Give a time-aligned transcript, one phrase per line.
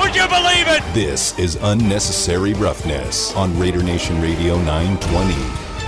[0.00, 0.82] Would you believe it?
[0.94, 5.34] This is Unnecessary Roughness on Raider Nation Radio 920.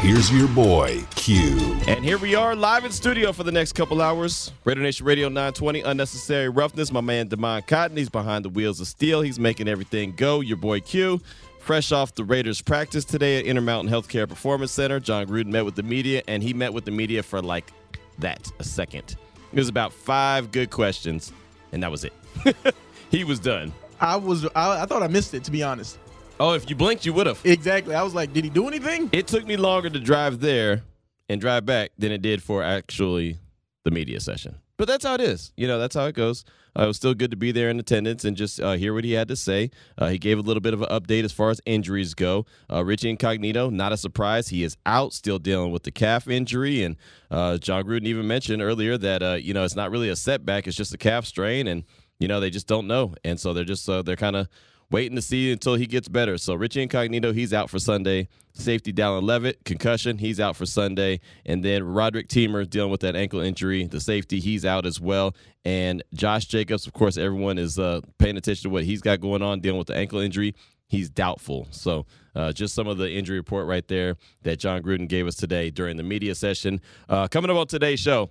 [0.06, 1.78] Here's your boy, Q.
[1.86, 4.52] And here we are live in studio for the next couple hours.
[4.66, 6.92] Raider Nation Radio 920, Unnecessary Roughness.
[6.92, 9.22] My man, Demond Cotton, he's behind the wheels of steel.
[9.22, 10.40] He's making everything go.
[10.40, 11.18] Your boy, Q.
[11.60, 15.74] Fresh off the Raiders practice today at Intermountain Healthcare Performance Center, Jon Gruden met with
[15.74, 17.72] the media, and he met with the media for like
[18.18, 19.16] that, a second.
[19.54, 21.32] It was about five good questions,
[21.72, 22.12] and that was it.
[23.10, 23.72] he was done.
[24.02, 25.96] I was I, I thought I missed it to be honest.
[26.40, 27.40] Oh, if you blinked, you would have.
[27.44, 27.94] Exactly.
[27.94, 29.08] I was like, did he do anything?
[29.12, 30.82] It took me longer to drive there
[31.28, 33.38] and drive back than it did for actually
[33.84, 34.56] the media session.
[34.76, 35.52] But that's how it is.
[35.56, 36.44] You know, that's how it goes.
[36.76, 39.04] Uh, it was still good to be there in attendance and just uh, hear what
[39.04, 39.70] he had to say.
[39.96, 42.44] Uh, he gave a little bit of an update as far as injuries go.
[42.68, 44.48] Uh, Richie Incognito, not a surprise.
[44.48, 46.82] He is out, still dealing with the calf injury.
[46.82, 46.96] And
[47.30, 50.66] uh, Jon Gruden even mentioned earlier that, uh, you know, it's not really a setback,
[50.66, 51.68] it's just a calf strain.
[51.68, 51.84] And,
[52.22, 53.14] you know, they just don't know.
[53.24, 54.48] And so they're just, they're kind of
[54.92, 56.38] waiting to see until he gets better.
[56.38, 58.28] So Richie Incognito, he's out for Sunday.
[58.52, 61.20] Safety Dallin Leavitt, concussion, he's out for Sunday.
[61.46, 65.34] And then Roderic Teamer dealing with that ankle injury, the safety, he's out as well.
[65.64, 69.42] And Josh Jacobs, of course, everyone is uh, paying attention to what he's got going
[69.42, 70.54] on, dealing with the ankle injury.
[70.86, 71.66] He's doubtful.
[71.70, 75.36] So, uh, just some of the injury report right there that Jon Gruden gave us
[75.36, 76.82] today during the media session.
[77.08, 78.30] Uh, coming up on today's show,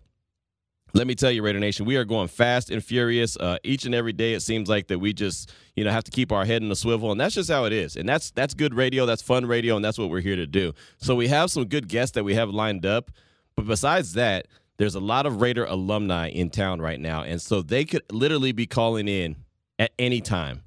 [0.94, 3.38] let me tell you, Raider Nation, we are going fast and furious.
[3.38, 6.12] Uh, each and every day, it seems like that we just, you know, have to
[6.12, 7.96] keep our head in the swivel, and that's just how it is.
[7.96, 10.74] And that's that's good radio, that's fun radio, and that's what we're here to do.
[10.98, 13.12] So we have some good guests that we have lined up,
[13.56, 14.48] but besides that,
[14.78, 18.52] there's a lot of Raider alumni in town right now, and so they could literally
[18.52, 19.38] be calling in
[19.80, 20.64] at any time.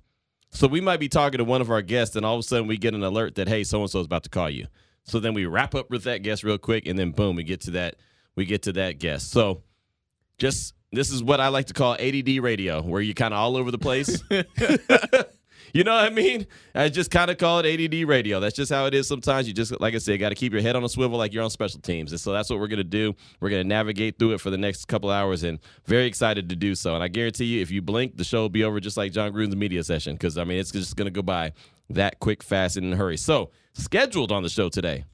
[0.51, 2.69] So we might be talking to one of our guests, and all of a sudden
[2.69, 4.69] we get an alert that hey, so and so is about to call you.
[5.03, 7.61] So then we wrap up with that guest real quick, and then boom, we get
[7.63, 7.97] to that
[8.37, 9.31] we get to that guest.
[9.31, 9.63] So
[10.39, 13.57] just this is what I like to call ADD radio, where you're kind of all
[13.57, 14.23] over the place.
[14.31, 16.47] you know what I mean?
[16.75, 18.39] I just kind of call it ADD radio.
[18.41, 19.49] That's just how it is sometimes.
[19.49, 21.43] You just, like I said, got to keep your head on a swivel like you're
[21.43, 22.13] on special teams.
[22.13, 23.15] And so that's what we're going to do.
[23.41, 26.57] We're going to navigate through it for the next couple hours and very excited to
[26.57, 26.95] do so.
[26.95, 29.33] And I guarantee you, if you blink, the show will be over just like Jon
[29.33, 31.53] Gruden's media session because, I mean, it's just going to go by
[31.91, 33.17] that quick, fast, and in a hurry.
[33.17, 35.05] So, scheduled on the show today.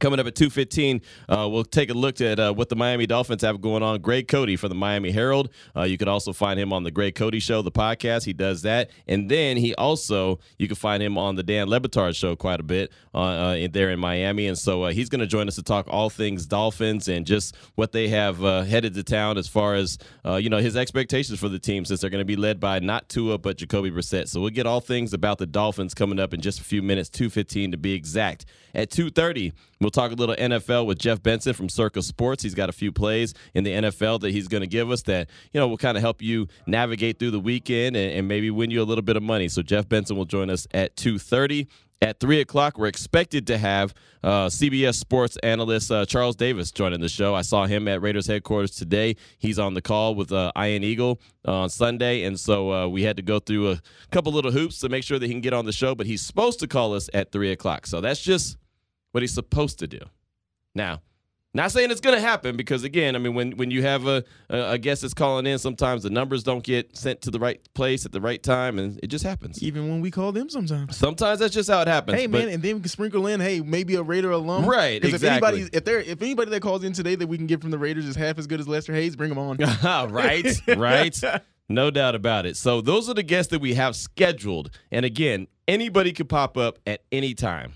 [0.00, 3.42] Coming up at 2.15, uh, we'll take a look at uh, what the Miami Dolphins
[3.42, 4.00] have going on.
[4.00, 5.50] Greg Cote from the Miami Herald.
[5.76, 8.24] Uh, you can also find him on the Greg Cote Show, the podcast.
[8.24, 8.90] He does that.
[9.06, 12.58] And then he also, you can find him on the Dan Le Batard Show quite
[12.58, 14.48] a bit uh, uh, there in Miami.
[14.48, 17.56] And so uh, he's going to join us to talk all things Dolphins and just
[17.74, 21.58] what they have headed to town as far as, you know, his expectations for the
[21.58, 24.28] team since they're going to be led by not Tua, but Jacoby Brissett.
[24.28, 27.08] So we'll get all things about the Dolphins coming up in just a few minutes,
[27.10, 28.46] 2.15 to be exact.
[28.74, 32.42] At 2.30, We'll talk a little NFL with Jeff Benson from Circa Sports.
[32.42, 35.28] He's got a few plays in the NFL that he's going to give us that
[35.52, 38.70] you know will kind of help you navigate through the weekend and, and maybe win
[38.70, 39.48] you a little bit of money.
[39.48, 41.68] So Jeff Benson will join us at two thirty.
[42.00, 43.94] At 3 o'clock, we're expected to have
[44.24, 47.32] uh, CBS sports analyst uh, Charles Davis joining the show.
[47.32, 49.14] I saw him at Raiders headquarters today.
[49.38, 52.24] He's on the call with uh, Ian Eagle on Sunday.
[52.24, 55.20] And so uh, we had to go through a couple little hoops to make sure
[55.20, 55.94] that he can get on the show.
[55.94, 57.86] But he's supposed to call us at 3 o'clock.
[57.86, 58.56] So that's just
[59.12, 60.00] what he's supposed to do.
[60.74, 61.00] Now,
[61.54, 64.24] not saying it's going to happen because again, I mean, when when you have a,
[64.48, 68.06] a guest that's calling in, sometimes the numbers don't get sent to the right place
[68.06, 69.62] at the right time, and it just happens.
[69.62, 70.96] Even when we call them, sometimes.
[70.96, 72.18] Sometimes that's just how it happens.
[72.18, 75.04] Hey man, and then we can sprinkle in, hey, maybe a Raider alum, right?
[75.04, 75.14] Exactly.
[75.14, 77.70] If anybody, if there, if anybody that calls in today that we can get from
[77.70, 79.58] the Raiders is half as good as Lester Hayes, bring them on.
[79.84, 80.46] Ah, right,
[80.76, 81.22] right.
[81.68, 82.56] No doubt about it.
[82.56, 86.78] So those are the guests that we have scheduled, and again, anybody could pop up
[86.86, 87.74] at any time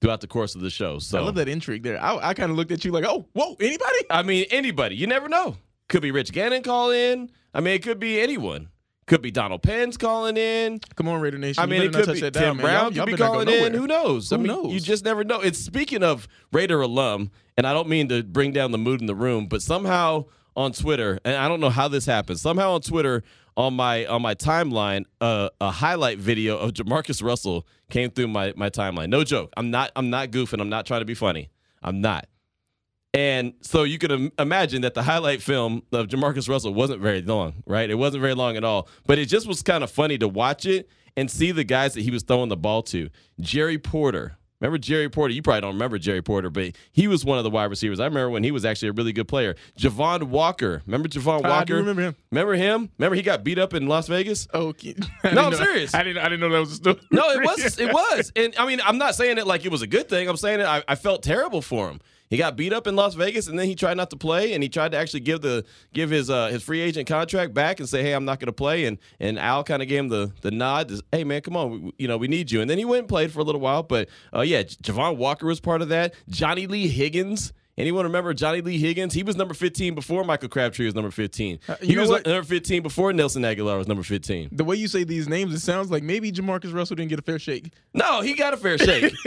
[0.00, 0.98] throughout the course of the show.
[0.98, 2.02] So I love that intrigue there.
[2.02, 3.98] I, I kind of looked at you like, oh, whoa, anybody?
[4.10, 4.96] I mean, anybody.
[4.96, 5.56] You never know.
[5.88, 7.30] Could be Rich Gannon call in.
[7.54, 8.68] I mean, it could be anyone.
[9.06, 10.80] Could be Donald Penn's calling in.
[10.96, 11.62] Come on, Raider Nation.
[11.62, 13.72] I mean, it could be Tim down, Brown y'all, could be calling in.
[13.72, 14.28] Who knows?
[14.28, 14.70] Who I mean, knows?
[14.70, 15.40] You just never know.
[15.40, 19.06] It's speaking of Raider alum, and I don't mean to bring down the mood in
[19.06, 22.38] the room, but somehow on Twitter, and I don't know how this happened.
[22.38, 23.22] Somehow on Twitter,
[23.58, 28.54] on my on my timeline, uh, a highlight video of Jamarcus Russell came through my
[28.56, 29.10] my timeline.
[29.10, 29.52] No joke.
[29.56, 30.60] I'm not I'm not goofing.
[30.60, 31.50] I'm not trying to be funny.
[31.82, 32.28] I'm not.
[33.14, 37.20] And so you could Im- imagine that the highlight film of Jamarcus Russell wasn't very
[37.20, 37.90] long, right?
[37.90, 38.88] It wasn't very long at all.
[39.06, 42.02] But it just was kind of funny to watch it and see the guys that
[42.02, 43.10] he was throwing the ball to.
[43.40, 44.37] Jerry Porter.
[44.60, 45.32] Remember Jerry Porter?
[45.32, 48.00] You probably don't remember Jerry Porter, but he was one of the wide receivers.
[48.00, 49.54] I remember when he was actually a really good player.
[49.78, 50.82] Javon Walker.
[50.86, 51.48] Remember Javon Walker?
[51.48, 52.16] I do remember him.
[52.32, 52.90] Remember him?
[52.98, 54.48] Remember he got beat up in Las Vegas?
[54.52, 54.94] Oh, okay.
[55.32, 55.94] No, I'm serious.
[55.94, 56.18] I didn't.
[56.18, 57.00] I didn't know that was a story.
[57.10, 57.58] No, it was.
[57.78, 58.32] It was.
[58.34, 60.28] And I mean, I'm not saying it like it was a good thing.
[60.28, 60.66] I'm saying it.
[60.66, 62.00] I, I felt terrible for him.
[62.30, 64.62] He got beat up in Las Vegas, and then he tried not to play, and
[64.62, 65.64] he tried to actually give the
[65.94, 68.52] give his uh, his free agent contract back and say, "Hey, I'm not going to
[68.52, 70.88] play." And and Al kind of gave him the the nod.
[70.88, 72.60] To, hey, man, come on, we, you know we need you.
[72.60, 73.82] And then he went and played for a little while.
[73.82, 76.14] But uh, yeah, Javon Walker was part of that.
[76.28, 77.52] Johnny Lee Higgins.
[77.78, 79.14] Anyone remember Johnny Lee Higgins?
[79.14, 81.60] He was number 15 before Michael Crabtree was number 15.
[81.68, 82.26] Uh, you he was what?
[82.26, 84.48] number 15 before Nelson Agholor was number 15.
[84.50, 87.22] The way you say these names, it sounds like maybe Jamarcus Russell didn't get a
[87.22, 87.72] fair shake.
[87.94, 89.14] No, he got a fair shake.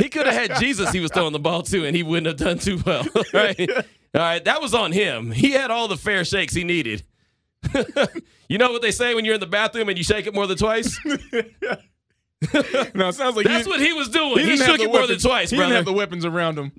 [0.00, 2.36] he could have had Jesus he was throwing the ball to, and he wouldn't have
[2.36, 3.06] done too well.
[3.32, 3.70] right?
[3.70, 3.84] All
[4.20, 5.30] right, that was on him.
[5.30, 7.04] He had all the fair shakes he needed.
[8.48, 10.48] you know what they say when you're in the bathroom and you shake it more
[10.48, 10.98] than twice?
[12.94, 14.38] No, it sounds like That's he, what he was doing.
[14.40, 16.72] He, didn't shook it more than twice, He didn't have the weapons around him.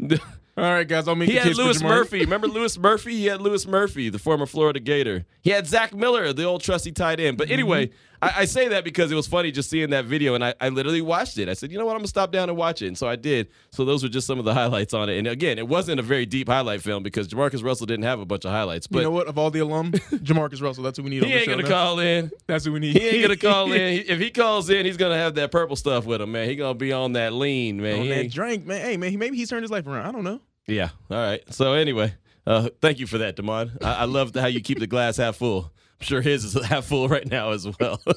[0.57, 1.83] All right, guys, I'll make He had Louis.
[1.83, 2.19] Murphy.
[2.21, 3.11] Remember Louis Murphy?
[3.17, 5.25] He had Louis Murphy, the former Florida Gator.
[5.41, 7.37] He had Zach Miller, the old trusty tight end.
[7.37, 7.53] But mm-hmm.
[7.53, 7.91] anyway,
[8.25, 10.69] I, I say that because it was funny just seeing that video, and I, I
[10.69, 11.47] literally watched it.
[11.47, 13.15] I said, you know what, I'm gonna stop down and watch it, and so I
[13.15, 13.49] did.
[13.71, 15.17] So those were just some of the highlights on it.
[15.17, 18.25] And again, it wasn't a very deep highlight film because Jamarcus Russell didn't have a
[18.25, 18.87] bunch of highlights.
[18.87, 19.27] But you know what?
[19.27, 20.83] Of all the alum, Jamarcus Russell.
[20.83, 21.69] That's who we need on he ain't gonna now.
[21.69, 22.31] call in.
[22.47, 22.97] That's who we need.
[22.97, 24.05] He ain't gonna call in.
[24.15, 26.47] If he calls in, he's gonna have that purple stuff with him, man.
[26.47, 27.99] He gonna be on that lean, man.
[27.99, 28.81] on He that drink, man.
[28.81, 30.05] Hey, man, he, maybe he's turned his life around.
[30.05, 30.39] I don't know.
[30.67, 30.89] Yeah.
[31.11, 31.41] All right.
[31.53, 32.13] So anyway,
[32.47, 33.77] uh, thank you for that, Damon.
[33.81, 35.71] I, I love how you keep the glass half full.
[35.99, 38.01] I'm sure his is half full right now as well.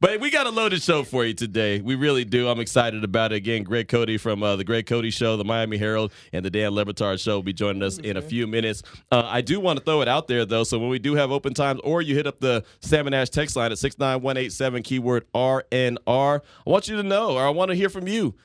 [0.00, 1.80] But we got a loaded show for you today.
[1.80, 2.48] We really do.
[2.48, 3.36] I'm excited about it.
[3.36, 6.70] Again, Greg Cote from uh, the Greg Cote Show, the Miami Herald, and the Dan
[6.70, 8.84] Le Batard Show will be joining us in a few minutes.
[9.10, 10.62] Uh, I do want to throw it out there, though.
[10.62, 13.56] So when we do have open times, or you hit up the Salmon Ash text
[13.56, 17.88] line at 69187, keyword RNR, I want you to know, or I want to hear
[17.88, 18.36] from you.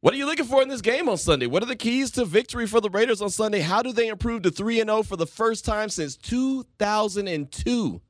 [0.00, 1.46] What are you looking for in this game on Sunday?
[1.46, 3.60] What are the keys to victory for the Raiders on Sunday?
[3.60, 8.00] How do they improve to 3 0 for the first time since 2002?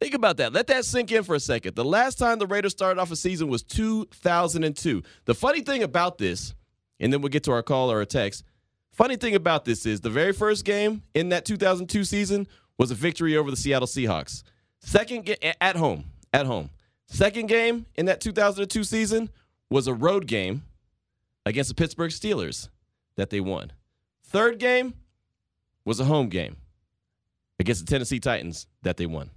[0.00, 0.52] Think about that.
[0.52, 1.76] Let that sink in for a second.
[1.76, 5.02] The last time the Raiders started off a season was 2002.
[5.24, 6.54] The funny thing about this,
[6.98, 8.44] and then we'll get to our call or a text.
[8.90, 12.46] Funny thing about this is the very first game in that 2002 season
[12.76, 14.42] was a victory over the Seattle Seahawks.
[14.80, 16.70] Second game at home, at home.
[17.06, 19.30] Second game in that 2002 season
[19.74, 20.62] was a road game
[21.44, 22.68] against the Pittsburgh Steelers
[23.16, 23.72] that they won.
[24.22, 24.94] Third game
[25.84, 26.58] was a home game
[27.58, 29.30] against the Tennessee Titans that they won.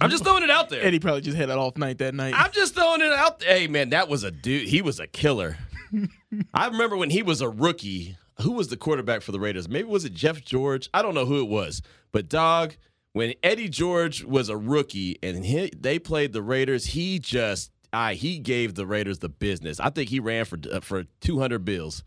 [0.00, 0.82] I'm just throwing it out there.
[0.82, 2.32] Eddie probably just had that off night that night.
[2.34, 3.50] I'm just throwing it out there.
[3.50, 4.66] Hey, man, that was a dude.
[4.66, 5.58] He was a killer.
[6.54, 8.16] I remember when he was a rookie.
[8.40, 9.68] Who was the quarterback for the Raiders?
[9.68, 10.88] Maybe was it Jeff George?
[10.94, 11.82] I don't know who it was.
[12.12, 12.76] But, dog,
[13.12, 18.14] when Eddie George was a rookie and he, they played the Raiders, he just I,
[18.14, 19.80] he gave the Raiders the business.
[19.80, 22.02] I think he ran for uh, for 200 bills.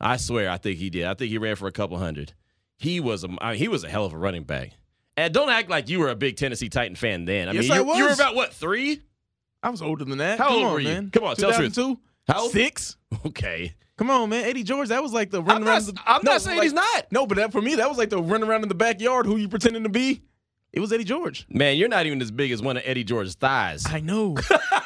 [0.00, 1.04] I swear, I think he did.
[1.04, 2.32] I think he ran for a couple hundred.
[2.76, 4.72] He was a I mean, he was a hell of a running back.
[5.16, 7.48] And don't act like you were a big Tennessee Titan fan then.
[7.48, 9.00] I Yes, mean, I you, you were about what three?
[9.62, 10.38] I was older than that.
[10.38, 10.88] How Come old on, were you?
[10.88, 11.10] Man.
[11.10, 11.74] Come on, tell the truth.
[11.74, 12.00] 2002?
[12.32, 12.52] How old?
[12.52, 12.96] Six.
[13.26, 13.74] Okay.
[13.96, 14.44] Come on, man.
[14.44, 15.84] Eddie George, that was like the I'm run not, around.
[15.86, 17.06] The, I'm No, not saying like- he's not.
[17.12, 19.24] No, but that, for me, that was like the run around in the backyard.
[19.24, 20.20] Who you pretending to be?
[20.72, 21.46] It was Eddie George.
[21.48, 23.84] Man, you're not even as big as one of Eddie George's thighs.
[23.86, 24.36] I know.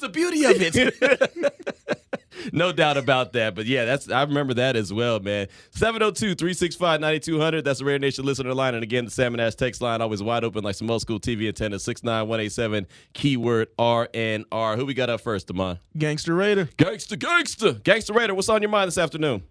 [0.00, 2.52] That's the beauty of it.
[2.52, 3.54] no doubt about that.
[3.54, 5.48] But yeah, that's I remember that as well, man.
[5.74, 7.64] 702-365-9200.
[7.64, 8.74] That's the Raider Nation listener line.
[8.74, 11.48] And again, the Salmon Ash text line always wide open like some old school TV
[11.48, 11.78] antenna.
[11.78, 14.76] 69187 keyword RNR.
[14.76, 15.78] Who we got up first, Damon?
[15.98, 16.68] Gangster Raider.
[16.78, 17.74] Gangster, gangster.
[17.74, 19.42] Gangster Raider, what's on your mind this afternoon?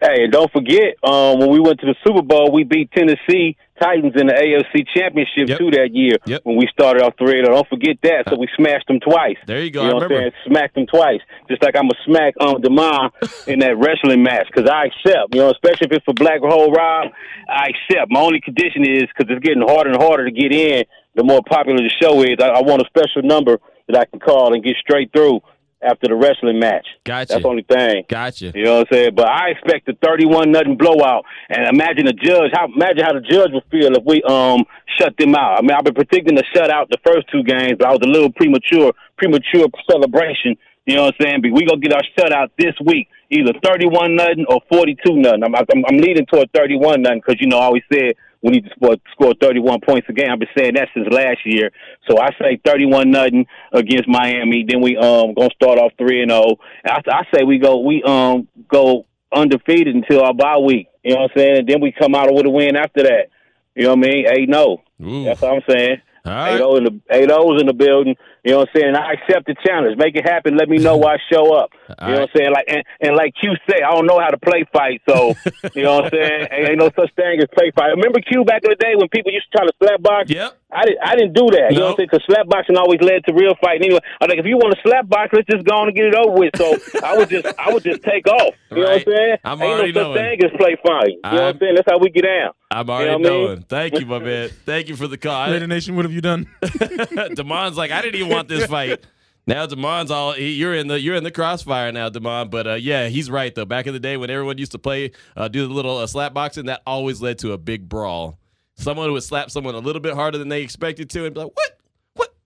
[0.00, 3.56] Hey, and don't forget, um, when we went to the Super Bowl, we beat Tennessee
[3.78, 5.58] Titans in the AFC Championship Yep.
[5.58, 6.16] too that year.
[6.24, 6.40] Yep.
[6.44, 8.24] When we started off 3 Don't forget that.
[8.28, 9.36] So we smashed them twice.
[9.46, 9.82] There you go.
[9.82, 10.32] You I know what I'm saying?
[10.46, 11.20] Smacked them twice.
[11.48, 13.10] Just like I'm going to smack um, Demar
[13.46, 16.72] in that wrestling match because I accept, you know, especially if it's for Black Hole
[16.72, 17.12] Rob,
[17.48, 18.10] I accept.
[18.10, 21.40] My only condition is because it's getting harder and harder to get in, the more
[21.44, 24.62] popular the show is, I, I want a special number that I can call and
[24.64, 25.40] get straight through
[25.82, 26.86] after the wrestling match.
[27.04, 27.32] Gotcha.
[27.32, 28.04] That's the only thing.
[28.08, 28.52] Gotcha.
[28.54, 29.14] You know what I'm saying?
[29.14, 31.24] But I expect a 31 nothing blowout.
[31.48, 32.50] And imagine the judge.
[32.52, 34.64] How imagine how the judge would feel if we um
[34.98, 35.58] shut them out.
[35.58, 38.00] I mean, I've been predicting to shut out the first two games, but I was
[38.02, 40.56] a little premature, premature celebration.
[40.86, 41.42] You know what I'm saying?
[41.42, 45.44] But we gonna get our shutout this week, either 31 nothing or 42 nothing.
[45.44, 48.64] I'm, I'm I'm leading toward 31 nothing because you know I always said we need
[48.64, 50.30] to score, score 31 points a game.
[50.30, 51.70] I've been saying that since last year.
[52.08, 54.64] So I say 31 nothing against Miami.
[54.66, 56.56] Then we um gonna start off three and zero.
[56.84, 60.88] I, I say we go we um go undefeated until our bye week.
[61.04, 61.58] You know what I'm saying?
[61.58, 63.28] And then we come out with a win after that.
[63.74, 64.26] You know what I mean?
[64.28, 64.82] Eight no.
[65.24, 66.02] That's what I'm saying.
[66.24, 66.60] All right.
[66.60, 68.14] Eight in the eight O's in the building.
[68.44, 68.96] You know what I'm saying?
[68.96, 69.98] I accept the challenge.
[69.98, 70.56] Make it happen.
[70.56, 71.70] Let me know where I show up.
[72.00, 72.52] You know what I'm saying?
[72.52, 75.34] Like and, and like Q said, I don't know how to play fight, so
[75.74, 76.48] you know what I'm saying?
[76.52, 77.88] Ain't, ain't no such thing as play fight.
[77.98, 80.30] Remember Q back in the day when people used to try to slap box?
[80.30, 80.56] Yep.
[80.72, 80.98] I didn't.
[81.04, 81.72] I didn't do that.
[81.74, 82.08] You know what I'm saying?
[82.12, 83.90] Because slap boxing always led to real fighting.
[83.90, 85.96] Anyway, I was like, if you want to slap box, let's just go on and
[85.96, 86.54] get it over with.
[86.56, 88.54] So I would just, I would just take off.
[88.70, 89.36] You know what I'm saying?
[89.44, 90.38] I'm Ain't already no such knowing.
[90.38, 91.18] thing as play fighting.
[91.18, 91.74] You know what I'm- I'm saying?
[91.74, 92.52] That's how we get down.
[92.70, 93.62] I'm You already know what I knowing.
[93.62, 94.50] Thank you, my man.
[94.64, 95.34] Thank you for the call.
[95.34, 96.46] I- Raider Nation, what have you done?
[97.34, 99.04] Damon's like, I didn't even want this fight.
[99.46, 102.50] Now Damon's all he, you're in the you're in the crossfire now, Damon.
[102.50, 103.64] But uh, yeah, he's right though.
[103.64, 106.32] Back in the day when everyone used to play uh, do the little uh, slap
[106.34, 108.38] boxing, that always led to a big brawl.
[108.76, 111.50] Someone would slap someone a little bit harder than they expected to, and be like,
[111.54, 111.79] "What?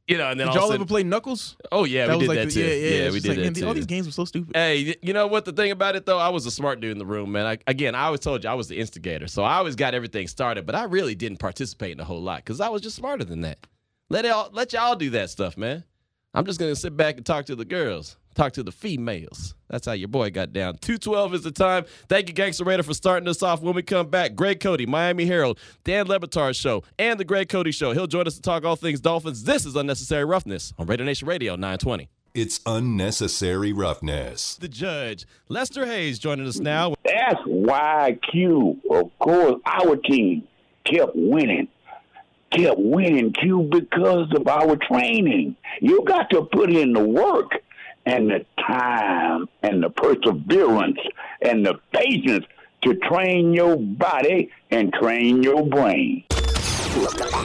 [0.07, 1.57] What?" You know, and then Did y'all ever play Knuckles?
[1.73, 2.61] oh yeah, that we did like that the, too.
[2.61, 3.05] yeah, yeah.
[3.07, 3.67] it's we did like, that man, too.
[3.67, 4.55] All these games were so stupid.
[4.55, 5.45] Hey, you know what?
[5.45, 7.47] The thing about it though, I was a smart dude in the room, man.
[7.47, 10.29] I, again, I always told you I was the instigator, so I always got everything
[10.29, 13.25] started, but I really didn't participate in a whole lot because I was just smarter
[13.25, 13.67] than that.
[14.11, 15.85] Let it all, let y'all do that stuff, man.
[16.35, 19.55] I'm just gonna sit back and talk to the girls, talk to the females.
[19.69, 20.79] That's how your boy got down.
[20.79, 21.85] Two twelve is the time.
[22.09, 23.63] Thank you, Gangster Raider, for starting us off.
[23.63, 27.49] When we come back, Greg Cote, Miami Herald, Dan Le Batard Show, and the Greg
[27.49, 27.93] Cote Show.
[27.93, 29.45] He'll join us to talk all things Dolphins.
[29.45, 32.09] This is unnecessary roughness on Raider Nation Radio 920.
[32.35, 34.57] It's unnecessary roughness.
[34.57, 36.97] The judge, Lester Hayes, joining us now.
[37.05, 40.43] That's why Q, of course, our team
[40.85, 41.69] kept winning.
[42.51, 45.55] Kept winning, Q, because of our training.
[45.81, 47.53] You got to put in the work
[48.07, 50.99] and the time and the perseverance
[51.43, 52.45] and the patience
[52.83, 56.25] to train your body and train your brain.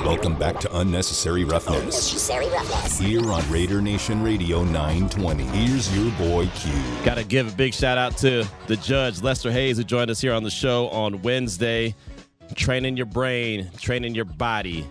[0.05, 1.79] Welcome back to Unnecessary Roughness.
[1.79, 2.99] Unnecessary roughness.
[2.99, 5.43] Here on Raider Nation Radio 920.
[5.45, 6.71] Here's your boy Q.
[7.03, 10.21] Got to give a big shout out to the judge, Lester Hayes, who joined us
[10.21, 11.95] here on the show on Wednesday.
[12.53, 14.87] Training your brain, training your body.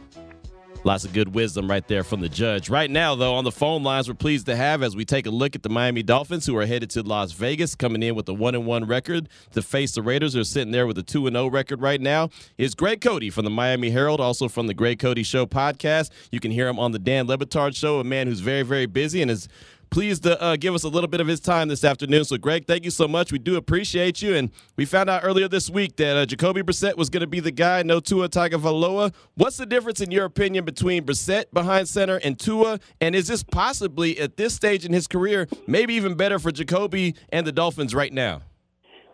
[0.89, 2.71] Lots of good wisdom right there from the judge.
[2.71, 5.31] Right now, though, on the phone lines, we're pleased to have as we take a
[5.31, 8.33] look at the Miami Dolphins, who are headed to Las Vegas, coming in with a
[8.33, 11.27] one and one record to face the Raiders, who are sitting there with a two
[11.27, 12.31] and zero record right now.
[12.57, 16.09] Is Greg Cote from the Miami Herald, also from the Greg Cote Show podcast.
[16.33, 18.87] You can hear him on the Dan Le Batard Show, a man who's very, very
[18.87, 19.47] busy and is
[19.91, 22.25] pleased to uh, give us a little bit of his time this afternoon.
[22.25, 23.33] So, Greg, thank you so much.
[23.33, 24.35] We do appreciate you.
[24.35, 27.41] And we found out earlier this week that uh, Jacoby Brissett was going to be
[27.41, 29.13] the guy, no Tua Tagovailoa.
[29.35, 32.79] What's the difference, in your opinion, between Brissett behind center and Tua?
[33.01, 37.15] And is this possibly, at this stage in his career, maybe even better for Jacoby
[37.31, 38.43] and the Dolphins right now?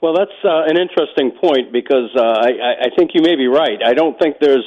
[0.02, 3.47] Well, that's uh, an interesting point because uh, I, I- I think you may be
[3.47, 3.78] right.
[3.85, 4.64] I don't think there's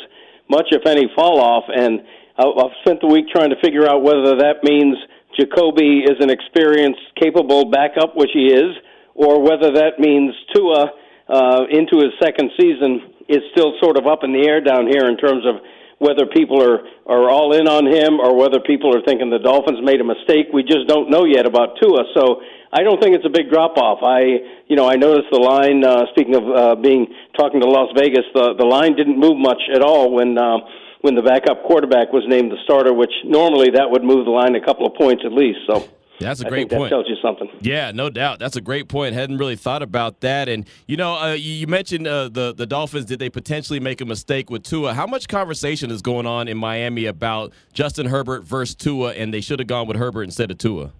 [0.49, 1.99] much, if any, fall off, and
[2.39, 4.95] I've spent the week trying to figure out whether that means
[5.35, 8.75] Jacoby is an experienced, capable backup, which he is,
[9.13, 10.91] or whether that means Tua
[11.27, 15.09] uh, into his second season is still sort of up in the air down here
[15.09, 15.61] in terms of
[15.99, 19.79] whether people are are all in on him or whether people are thinking the Dolphins
[19.81, 20.47] made a mistake.
[20.53, 22.05] We just don't know yet about Tua.
[22.15, 22.41] So
[22.71, 23.99] I don't think it's a big drop off.
[24.03, 25.83] I you know I noticed the line.
[25.83, 27.07] Uh, speaking of uh, being
[27.37, 30.37] talking to Las Vegas, the the line didn't move much at all when.
[30.37, 30.59] Uh,
[31.01, 34.55] when the backup quarterback was named the starter, which normally that would move the line
[34.55, 35.59] a couple of points at least.
[35.69, 35.87] So
[36.19, 36.89] That's a I great think that point.
[36.89, 37.49] tells you something.
[37.61, 38.39] Yeah, no doubt.
[38.39, 39.13] That's a great point.
[39.13, 40.49] Hadn't really thought about that.
[40.49, 43.05] And you know, uh, you, mentioned uh, the the Dolphins.
[43.05, 44.93] Did they potentially make a mistake with Tua?
[44.95, 49.41] How much conversation is going on in Miami about Justin Herbert versus Tua, and they
[49.41, 50.91] should have gone with Herbert instead of Tua?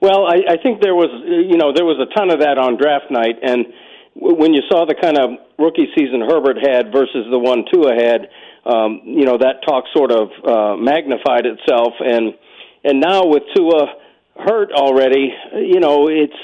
[0.00, 1.08] Well, I, I think there was,
[1.48, 3.66] you know, there was a ton of that on draft night, and
[4.18, 7.94] w- when you saw the kind of rookie season Herbert had versus the one Tua
[7.94, 8.26] had,
[8.64, 12.34] um, you know, that talk sort of uh, magnified itself, and
[12.84, 13.94] and now with Tua
[14.36, 16.40] hurt already, you know, it's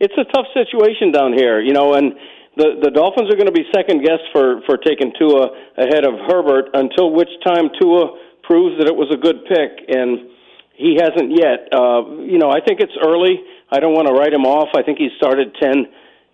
[0.00, 2.12] it's a tough situation down here, you know, and
[2.56, 6.14] the the Dolphins are going to be second guessed for for taking Tua ahead of
[6.28, 10.28] Herbert until which time Tua proves that it was a good pick, and
[10.76, 11.68] he hasn't yet.
[11.72, 13.40] Uh, you know, I think it's early.
[13.70, 14.74] I don't want to write him off.
[14.74, 15.86] I think he started ten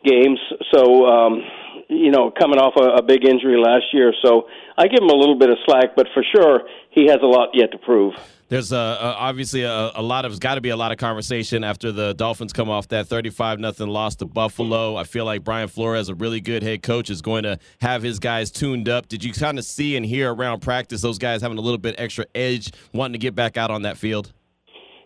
[0.03, 0.39] games,
[0.73, 1.43] so um,
[1.89, 5.15] you know, coming off a, a big injury last year, so I give him a
[5.15, 8.15] little bit of slack, but for sure he has a lot yet to prove.
[8.49, 11.65] There's uh, uh, obviously a, a lot of got to be a lot of conversation
[11.65, 14.95] after the Dolphins come off that 35 nothing loss to Buffalo.
[14.95, 18.21] I feel like Brian Flores, a really good head coach, is going to have his
[18.21, 19.09] guys tuned up.
[19.09, 21.97] Did you kind of see and hear around practice those guys having a little bit
[21.99, 24.33] extra edge, wanting to get back out on that field?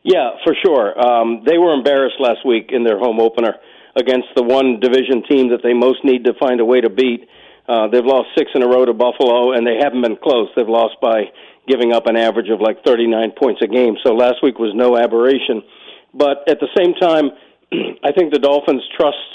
[0.02, 0.98] Yeah, for sure.
[1.00, 3.54] Um, they were embarrassed last week in their home opener
[3.96, 7.28] against the one division team that they most need to find a way to beat.
[7.68, 10.48] Uh, they've lost six in a row to Buffalo, and they haven't been close.
[10.56, 11.30] They've lost by
[11.68, 13.96] giving up an average of like 39 points a game.
[14.04, 15.62] So last week was no aberration.
[16.14, 17.30] But at the same time,
[18.04, 19.30] I think the Dolphins trust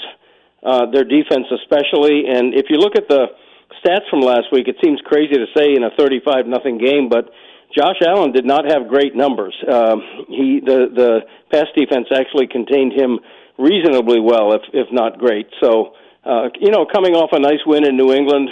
[0.62, 2.28] uh, their defense especially.
[2.28, 3.32] And if you look at the
[3.80, 7.30] stats from last week, it seems crazy to say in a 35 nothing game, but
[7.76, 9.54] Josh Allen did not have great numbers.
[9.66, 11.20] Um, he the the
[11.50, 13.18] pass defense actually contained him
[13.58, 15.48] reasonably well, if if not great.
[15.62, 15.94] So
[16.24, 18.48] uh, you know, coming off a nice win in New England,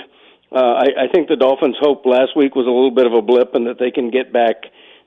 [0.53, 3.23] uh, I, I think the Dolphins' hope last week was a little bit of a
[3.23, 4.57] blip, and that they can get back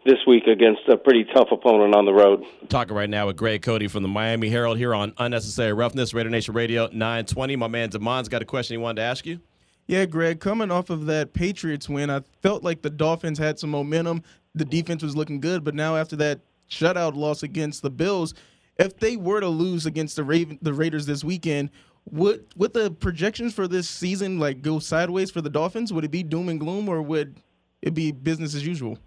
[0.05, 2.43] this week against a pretty tough opponent on the road.
[2.69, 6.29] Talking right now with Greg Cote from the Miami Herald here on Unnecessary Roughness, Raider
[6.29, 7.55] Nation Radio 920.
[7.55, 9.39] My man Damon's got a question he wanted to ask you.
[9.87, 13.69] Yeah, Greg, coming off of that Patriots win, I felt like the Dolphins had some
[13.69, 14.23] momentum.
[14.53, 18.33] The defense was looking good, but now after that shutout loss against the Bills,
[18.79, 21.69] if they were to lose against the Raven, the Raiders this weekend,
[22.11, 25.91] would would the projections for this season like go sideways for the Dolphins?
[25.91, 27.35] Would it be doom and gloom, or would
[27.81, 28.97] it be business as usual?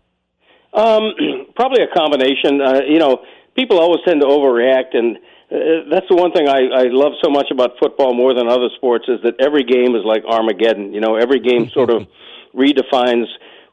[0.75, 1.12] Um,
[1.57, 2.61] probably a combination.
[2.61, 3.23] Uh, you know,
[3.57, 7.31] people always tend to overreact, and uh, that's the one thing I, I love so
[7.31, 10.93] much about football more than other sports is that every game is like Armageddon.
[10.93, 12.07] You know, every game sort of
[12.55, 13.27] redefines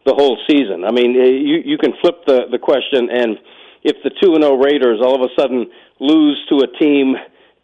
[0.05, 0.85] the whole season.
[0.85, 3.37] I mean, uh, you you can flip the the question, and
[3.83, 5.69] if the two and zero Raiders all of a sudden
[5.99, 7.15] lose to a team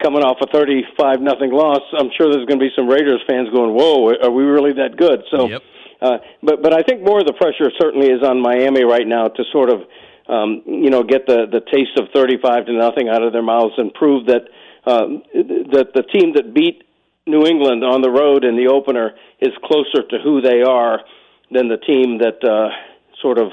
[0.02, 3.22] coming off a thirty five nothing loss, I'm sure there's going to be some Raiders
[3.28, 5.50] fans going, "Whoa, are we really that good?" So.
[5.50, 5.62] Yep.
[6.02, 9.30] Uh, but but I think more of the pressure certainly is on Miami right now
[9.30, 9.84] to sort of
[10.28, 13.76] um, you know get the the taste of 35 to nothing out of their mouths
[13.78, 14.44] and prove that
[14.86, 16.84] um, that the team that beat
[17.26, 21.00] New England on the road in the opener is closer to who they are
[21.52, 22.70] than the team that uh,
[23.22, 23.52] sort of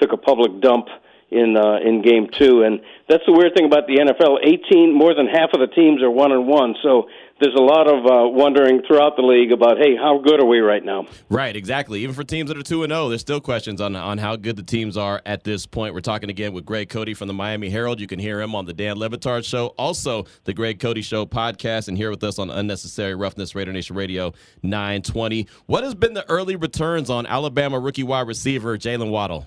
[0.00, 0.86] took a public dump
[1.30, 2.62] in uh, in game two.
[2.62, 4.38] And that's the weird thing about the NFL.
[4.42, 6.74] 18 more than half of the teams are one and one.
[6.82, 7.06] So
[7.40, 10.58] there's a lot of uh, wondering throughout the league about, hey, how good are we
[10.58, 11.06] right now?
[11.30, 12.02] Right, exactly.
[12.02, 14.56] Even for teams that are two and zero, there's still questions on on how good
[14.56, 15.94] the teams are at this point.
[15.94, 18.00] We're talking again with Greg Cote from the Miami Herald.
[18.00, 21.26] You can hear him on the Dan Le Batard Show, also the Greg Cote Show
[21.26, 24.32] podcast, and here with us on Unnecessary Roughness, Raider Nation Radio
[24.62, 25.46] 920.
[25.66, 29.46] What has been the early returns on Alabama rookie wide receiver Jaylen Waddle?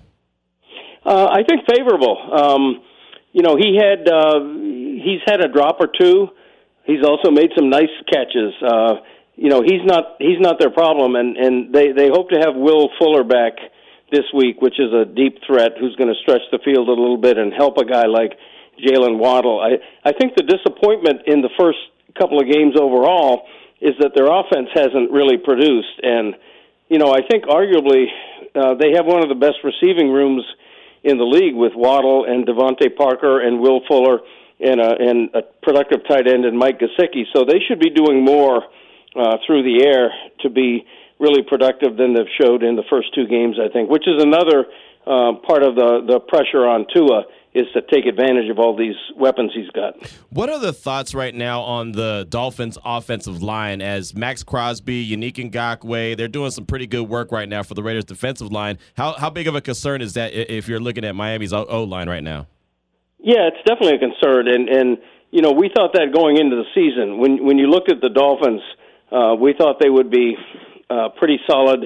[1.04, 2.16] Uh, I think favorable.
[2.32, 2.82] Um,
[3.32, 6.28] you know, he had uh, he's had a drop or two.
[6.84, 8.54] He's also made some nice catches.
[8.62, 9.02] Uh,
[9.36, 12.54] you know, he's not he's not their problem, and and they they hope to have
[12.54, 13.54] Will Fuller back
[14.12, 17.18] this week, which is a deep threat who's going to stretch the field a little
[17.18, 18.38] bit and help a guy like
[18.78, 19.60] Jaylen Waddle.
[19.60, 21.78] I I think the disappointment in the first
[22.16, 23.46] couple of games overall
[23.80, 26.34] is that their offense hasn't really produced, and
[26.88, 28.06] you know I think arguably
[28.54, 30.44] uh, they have one of the best receiving rooms
[31.04, 34.20] in the league with Waddle and DeVante Parker and Will Fuller
[34.58, 37.24] and a, and a productive tight end and Mike Gesicki.
[37.34, 38.64] So they should be doing more
[39.14, 40.86] uh, through the air to be
[41.20, 43.56] really productive than they've showed in the first two games.
[43.62, 44.66] I think, which is another
[45.06, 48.96] uh, part of the the pressure on Tua is to take advantage of all these
[49.16, 49.94] weapons he's got.
[50.30, 55.50] What are the thoughts right now on the Dolphins' offensive line as Maxx Crosby, Yannick
[55.50, 58.78] Ngakoue, they're doing some pretty good work right now for the Raiders' defensive line.
[58.96, 62.08] How how big of a concern is that if you're looking at Miami's O line
[62.08, 62.48] right now?
[63.18, 64.98] Yeah, it's definitely a concern, and and
[65.30, 67.18] you know we thought that going into the season.
[67.18, 68.62] When when you looked at the Dolphins,
[69.12, 70.36] uh, we thought they would be
[70.90, 71.84] uh, pretty solid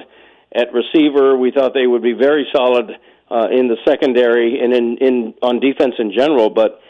[0.53, 1.37] at receiver.
[1.37, 2.91] We thought they would be very solid
[3.29, 6.49] uh, in the secondary and in in on defense in general.
[6.49, 6.81] But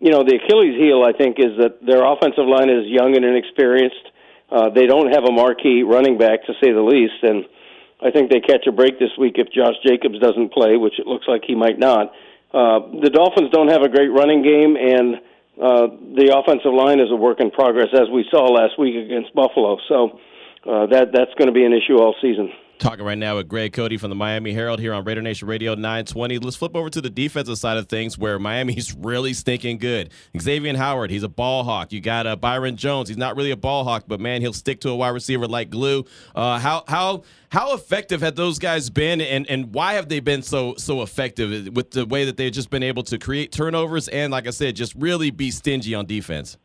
[0.00, 3.24] you know the Achilles heel, I think, is that their offensive line is young and
[3.24, 4.06] inexperienced.
[4.50, 7.44] Uh, they don't have a marquee running back to say the least, and
[8.00, 11.06] I think they catch a break this week if Josh Jacobs doesn't play, which it
[11.06, 12.12] looks like he might not.
[12.54, 15.20] Uh, the Dolphins don't have a great running game, and
[15.60, 19.34] uh, the offensive line is a work in progress, as we saw last week against
[19.34, 19.76] Buffalo.
[19.88, 20.18] So
[20.64, 22.52] uh, that that's going to be an issue all season.
[22.78, 25.74] Talking right now with Greg Cote from the Miami Herald here on Raider Nation Radio
[25.74, 26.38] 920.
[26.38, 30.10] Let's flip over to the defensive side of things where Miami's really stinking good.
[30.38, 31.92] Xavier Howard, he's a ball hawk.
[31.92, 33.08] You got uh, Byron Jones.
[33.08, 35.70] He's not really a ball hawk, but man, he'll stick to a wide receiver like
[35.70, 36.04] glue.
[36.36, 40.42] Uh, how how how effective have those guys been, and, and why have they been
[40.42, 44.30] so so effective with the way that they've just been able to create turnovers and,
[44.30, 46.58] like I said, just really be stingy on defense?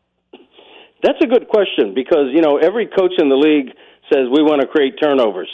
[1.02, 3.74] That's a good question because you know every coach in the league
[4.14, 5.50] says we want to create turnovers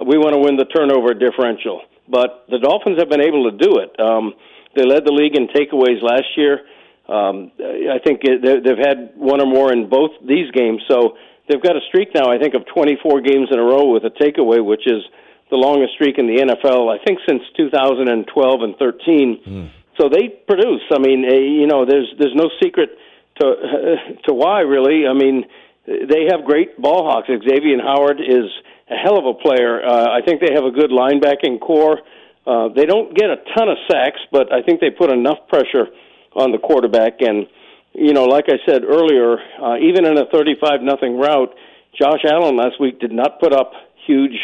[0.00, 1.82] we want to win the turnover differential.
[2.08, 3.92] But the Dolphins have been able to do it.
[4.00, 4.34] Um,
[4.74, 6.64] they led the league in takeaways last year.
[7.08, 10.82] Um, I think it, they've had one or more in both these games.
[10.88, 14.04] So they've got a streak now, I think, of 24 games in a row with
[14.04, 15.02] a takeaway, which is
[15.50, 19.40] the longest streak in the NFL, I think, since 2012 and 13.
[19.46, 19.70] Mm.
[20.00, 20.82] So they produce.
[20.90, 22.96] I mean, eh, you know, there's there's no secret
[23.40, 23.44] to
[24.24, 25.06] to why really.
[25.06, 25.44] I mean,
[25.86, 27.28] they have great ball hawks.
[27.28, 28.48] Xavier Howard is
[28.92, 29.84] a hell of a player.
[29.84, 32.00] Uh, I think they have a good linebacking core.
[32.46, 35.88] Uh, they don't get a ton of sacks, but I think they put enough pressure
[36.34, 37.20] on the quarterback.
[37.20, 37.46] And
[37.94, 41.54] you know, like I said earlier, uh, even in a 35 nothing route,
[42.00, 43.72] Josh Allen last week did not put up
[44.06, 44.36] huge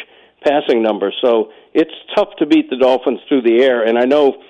[0.44, 1.16] passing numbers.
[1.24, 3.84] So it's tough to beat the Dolphins through the air.
[3.84, 4.42] And I know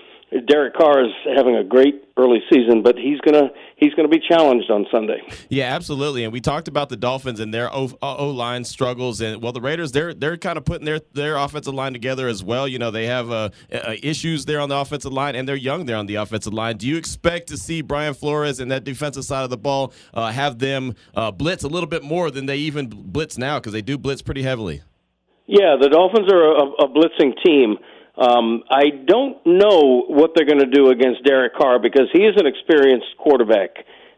[0.47, 4.71] Derek Carr is having a great early season, but he's gonna he's gonna be challenged
[4.71, 5.23] on Sunday.
[5.49, 6.25] Yeah, absolutely.
[6.25, 9.61] And we talked about the Dolphins and their O, o line struggles, and well, the
[9.63, 12.69] Raiders they're they're kind of putting their their offensive line together as well.
[12.69, 15.87] You know, they have uh, uh, issues there on the offensive line, and they're young
[15.87, 16.77] there on the offensive line.
[16.77, 20.31] Do you expect to see Brian Flores and that defensive side of the ball uh,
[20.31, 23.83] have them uh, blitz a little bit more than they even blitz now because they
[23.83, 24.83] do blitz pretty heavily?
[25.47, 27.79] Yeah, the Dolphins are a, a blitzing team.
[28.19, 32.35] Um, I don't know what they're going to do against Derek Carr because he is
[32.37, 33.71] an experienced quarterback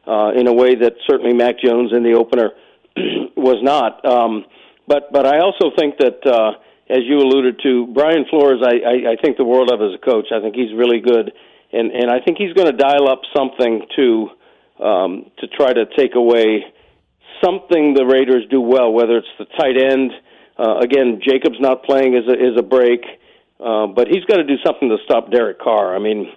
[0.06, 2.50] uh, in a way that certainly Mac Jones in the opener
[3.36, 4.02] was not.
[4.04, 4.46] Um,
[4.88, 6.52] but but I also think that, uh,
[6.88, 10.02] as you alluded to, Brian Flores, I, I, I think the world of as a
[10.02, 10.32] coach.
[10.34, 11.32] I think he's really good,
[11.72, 14.28] and and I think he's going to dial up something to
[14.82, 16.64] um, to try to take away
[17.44, 20.10] something the Raiders do well, whether it's the tight end.
[20.58, 23.00] Uh, again, Jacobs not playing is a, is a break.
[23.04, 23.16] Uh,
[23.60, 25.94] but he's got to do something to stop Derek Carr.
[25.94, 26.32] I mean,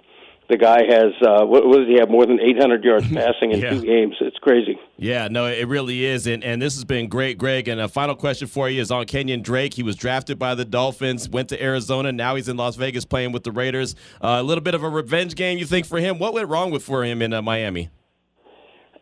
[0.48, 2.10] the guy has uh, what, what does he have?
[2.10, 3.70] More than 800 yards passing in yeah.
[3.70, 4.16] two games.
[4.20, 4.78] It's crazy.
[4.98, 6.26] Yeah, no, it really is.
[6.26, 7.68] And and this has been great, Greg.
[7.68, 9.74] And a final question for you is on Kenyan Drake.
[9.74, 12.12] He was drafted by the Dolphins, went to Arizona.
[12.12, 13.94] Now he's in Las Vegas playing with the Raiders.
[14.20, 16.18] Uh, a little bit of a revenge game, you think, for him?
[16.18, 17.88] What went wrong with for him in uh, Miami?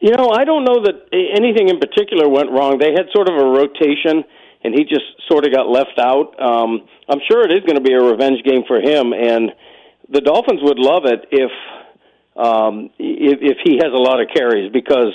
[0.00, 2.78] You know, I don't know that anything in particular went wrong.
[2.78, 4.24] They had sort of a rotation
[4.64, 6.34] and he just sort of got left out.
[6.40, 9.52] Um, I'm sure it is going to be a revenge game for him, and
[10.08, 11.50] the Dolphins would love it if
[12.36, 15.12] um, if, if he has a lot of carries because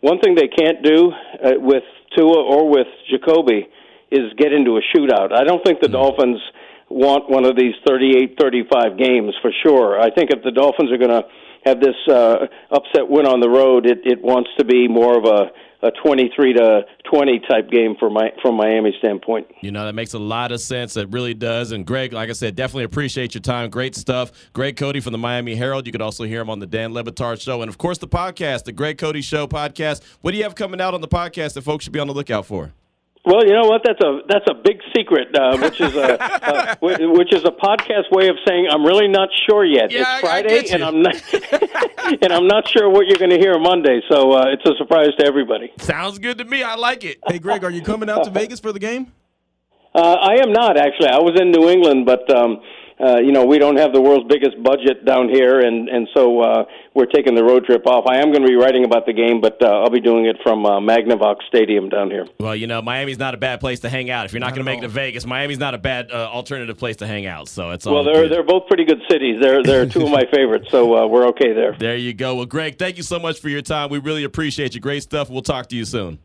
[0.00, 1.82] one thing they can't do uh, with
[2.16, 3.68] Tua or with Jacoby
[4.10, 5.32] is get into a shootout.
[5.32, 5.94] I don't think the mm-hmm.
[5.94, 6.40] Dolphins
[6.88, 10.00] want one of these 38-35 games for sure.
[10.00, 11.24] I think if the Dolphins are going to
[11.64, 15.24] have this uh, upset win on the road, it, it wants to be more of
[15.24, 15.50] a
[15.82, 19.46] a 23 to 20 type game for my from Miami standpoint.
[19.60, 20.96] You know that makes a lot of sense.
[20.96, 21.72] It really does.
[21.72, 23.70] And Greg, like I said, definitely appreciate your time.
[23.70, 24.32] Great stuff.
[24.52, 25.86] Greg Cote from the Miami Herald.
[25.86, 28.08] You could also hear him on the Dan Le Batard Show, and of course the
[28.08, 30.02] podcast, the Greg Cote Show podcast.
[30.20, 32.14] What do you have coming out on the podcast that folks should be on the
[32.14, 32.72] lookout for?
[33.22, 33.82] Well, you know what?
[33.84, 38.10] That's a that's a big secret, uh, which is a uh, which is a podcast
[38.10, 39.90] way of saying I'm really not sure yet.
[39.92, 41.16] Yeah, it's Friday, and I'm not
[42.22, 44.00] and I'm not sure what you're going to hear Monday.
[44.10, 45.70] So uh, it's a surprise to everybody.
[45.78, 46.62] Sounds good to me.
[46.62, 47.18] I like it.
[47.26, 49.12] Hey, Greg, are you coming out to Vegas for the game?
[49.94, 51.08] Uh, I am not actually.
[51.08, 52.62] I was in New England, but um,
[52.98, 56.40] uh, you know, we don't have the world's biggest budget down here, and and so
[56.40, 56.64] uh,
[57.00, 58.04] we're taking the road trip off.
[58.06, 60.36] I am going to be writing about the game, but uh, I'll be doing it
[60.42, 62.28] from uh, Magnavox Stadium down here.
[62.38, 64.26] Well, you know, Miami's not a bad place to hang out.
[64.26, 66.28] If you're not, not going to make it to Vegas, Miami's not a bad uh,
[66.30, 67.48] alternative place to hang out.
[67.48, 68.32] So it's all well, they're good.
[68.32, 69.38] they're both pretty good cities.
[69.40, 71.74] They're they're two of my favorites, so uh, we're okay there.
[71.78, 72.34] There you go.
[72.34, 73.88] Well, Greg, thank you so much for your time.
[73.88, 74.80] We really appreciate you.
[74.80, 75.30] Great stuff.
[75.30, 76.18] We'll talk to you soon.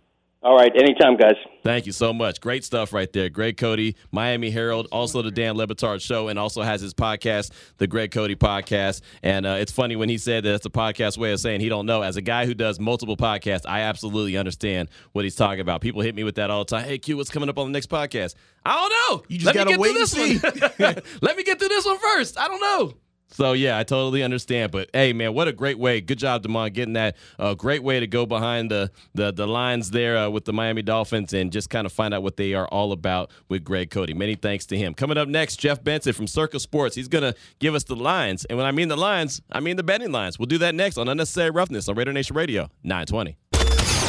[0.45, 1.37] All right, anytime, guys.
[1.63, 2.39] Thank you so much.
[2.39, 3.29] Great stuff right there.
[3.29, 7.51] Greg Cote, Miami Herald, also the Dan Le Batard Show, and also has his podcast,
[7.79, 9.01] the Greg Cote Podcast.
[9.23, 11.67] And uh, it's funny when he said that it's a podcast way of saying he
[11.69, 12.03] don't know.
[12.03, 15.81] As a guy who does multiple podcasts, I absolutely understand what he's talking about.
[15.81, 16.85] People hit me with that all the time.
[16.85, 18.35] Hey, Q, what's coming up on the next podcast?
[18.63, 19.25] I don't know.
[19.27, 20.37] You just got to wait and see.
[21.23, 22.37] Let me get through this one first.
[22.37, 22.93] I don't know.
[23.27, 24.71] So yeah, I totally understand.
[24.71, 25.99] But hey, man, what a great way!
[26.01, 27.15] Good job, Demond, getting that.
[27.37, 30.81] Uh, great way to go behind the the, the lines there uh, with the Miami
[30.81, 34.13] Dolphins and just kind of find out what they are all about with Greg Cote.
[34.13, 34.93] Many thanks to him.
[34.93, 36.95] Coming up next, Jeff Benson from Circa Sports.
[36.95, 39.83] He's gonna give us the lines, and when I mean the lines, I mean the
[39.83, 40.39] betting lines.
[40.39, 43.37] We'll do that next on Unnecessary Roughness on Raider Nation Radio 920.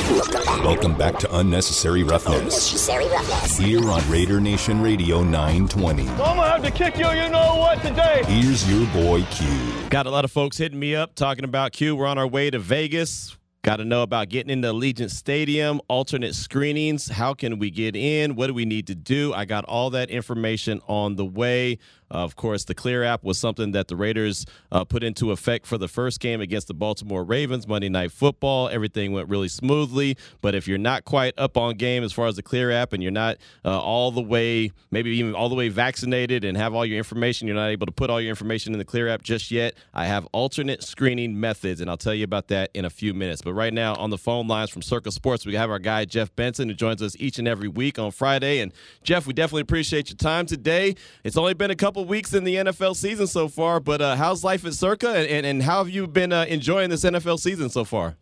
[0.06, 2.38] Welcome back to Unnecessary Roughness.
[2.38, 3.58] Unnecessary Roughness.
[3.58, 6.08] Here on Raider Nation Radio 920.
[6.08, 8.22] I'm gonna have to kick you, you know what, today.
[8.26, 9.48] Here's your boy Q.
[9.90, 11.96] Got a lot of folks hitting me up talking about Q.
[11.96, 13.36] We're on our way to Vegas.
[13.62, 17.08] Got to know about getting into Allegiant Stadium, alternate screenings.
[17.08, 18.36] How can we get in?
[18.36, 19.34] What do we need to do?
[19.34, 21.78] I got all that information on the way.
[22.10, 25.66] Uh, of course, the Clear app was something that the Raiders uh, put into effect
[25.66, 28.68] for the first game against the Baltimore Ravens, Monday Night Football.
[28.68, 30.16] Everything went really smoothly.
[30.40, 33.02] But if you're not quite up on game as far as the Clear app and
[33.02, 36.84] you're not uh, all the way, maybe even all the way vaccinated and have all
[36.84, 39.50] your information, you're not able to put all your information in the Clear app just
[39.50, 43.14] yet, I have alternate screening methods, and I'll tell you about that in a few
[43.14, 43.42] minutes.
[43.42, 46.34] But right now, on the phone lines from Circa Sports, we have our guy, Jeff
[46.36, 48.60] Benson, who joins us each and every week on Friday.
[48.60, 50.94] And Jeff, we definitely appreciate your time today.
[51.24, 54.16] It's only been a couple couple weeks in the NFL season so far, but uh,
[54.16, 57.70] how's life at Circa, and, and, how have you been uh, enjoying this NFL season
[57.70, 58.16] so far?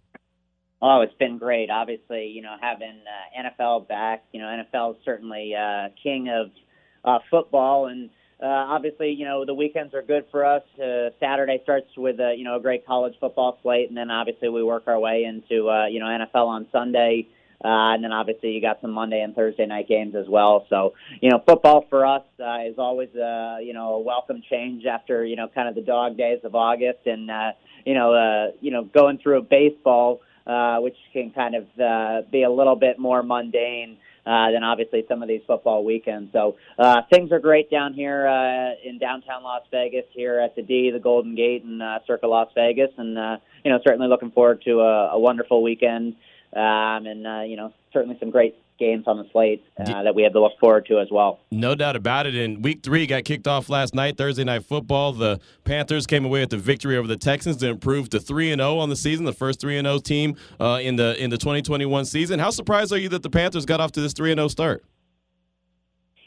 [0.80, 1.70] Oh, it's been great.
[1.70, 6.52] Obviously, you know, having uh, NFL back, you know, NFL is certainly uh, king of
[7.04, 8.10] uh, football, and
[8.40, 10.62] uh, obviously, you know, the weekends are good for us.
[10.80, 14.48] Uh, Saturday starts with a you know a great college football slate, and then obviously
[14.50, 17.26] we work our way into uh, you know NFL on Sunday.
[17.62, 20.66] Uh, and then obviously you got some Monday and Thursday night games as well.
[20.68, 24.84] So, you know, football for us uh, is always, uh, you know, a welcome change
[24.86, 27.52] after, you know, kind of the dog days of August and, uh,
[27.84, 32.28] you know, uh, you know, going through a baseball, uh, which can kind of uh,
[32.30, 33.98] be a little bit more mundane.
[34.26, 36.32] Uh, than obviously some of these football weekends.
[36.32, 40.62] So uh, things are great down here uh, in downtown Las Vegas, here at the
[40.62, 44.30] D, the Golden Gate, and uh, Circa Las Vegas, and uh, you know certainly looking
[44.30, 46.16] forward to a, a wonderful weekend
[46.54, 50.22] um, and uh, you know certainly some great games on the slate uh, that we
[50.22, 51.40] have to look forward to as well.
[51.50, 52.34] No doubt about it.
[52.34, 55.12] And week three got kicked off last night, Thursday night football.
[55.12, 58.60] The Panthers came away with the victory over the Texans to improve to three and
[58.60, 61.38] zero on the season, the first three and zero team uh, in the in the
[61.38, 62.38] 2021 season.
[62.38, 64.84] How surprised are you that the Panthers got off to this three and zero start?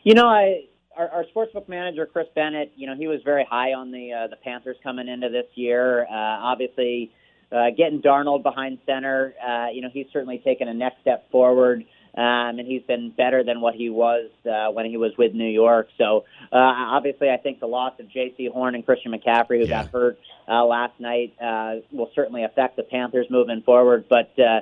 [0.03, 0.63] You know, I.
[0.95, 4.27] Our, our sportsbook manager Chris Bennett, you know, he was very high on the uh,
[4.29, 6.07] the Panthers coming into this year.
[6.09, 7.11] Uh, obviously,
[7.51, 11.85] uh, getting Darnold behind center, uh, you know, he's certainly taken a next step forward.
[12.15, 15.49] Um, and he's been better than what he was uh, when he was with New
[15.49, 15.87] York.
[15.99, 19.83] So uh, obviously, I think the loss of Jaycee Horn and Christian McCaffrey, who yeah.
[19.83, 24.05] got hurt uh, last night, uh, will certainly affect the Panthers moving forward.
[24.09, 24.61] But uh,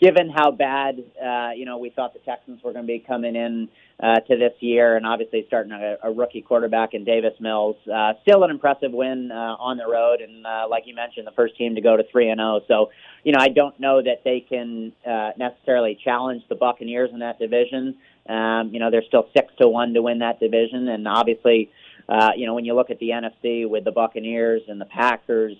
[0.00, 3.36] given how bad uh, you know we thought the Texans were going to be coming
[3.36, 3.68] in
[4.02, 7.76] uh, to this year, and obviously starting a, a rookie quarterback in Davis Mills.
[7.92, 11.32] Uh, still an impressive win uh, on the road, and uh, like you mentioned, the
[11.32, 12.60] first team to go to three and zero.
[12.60, 12.64] Oh.
[12.68, 12.90] So,
[13.24, 17.38] you know, I don't know that they can uh, necessarily challenge the Buccaneers in that
[17.38, 17.96] division.
[18.28, 21.70] Um, you know, they're still six to one to win that division, and obviously,
[22.08, 25.56] uh, you know, when you look at the NFC with the Buccaneers and the Packers.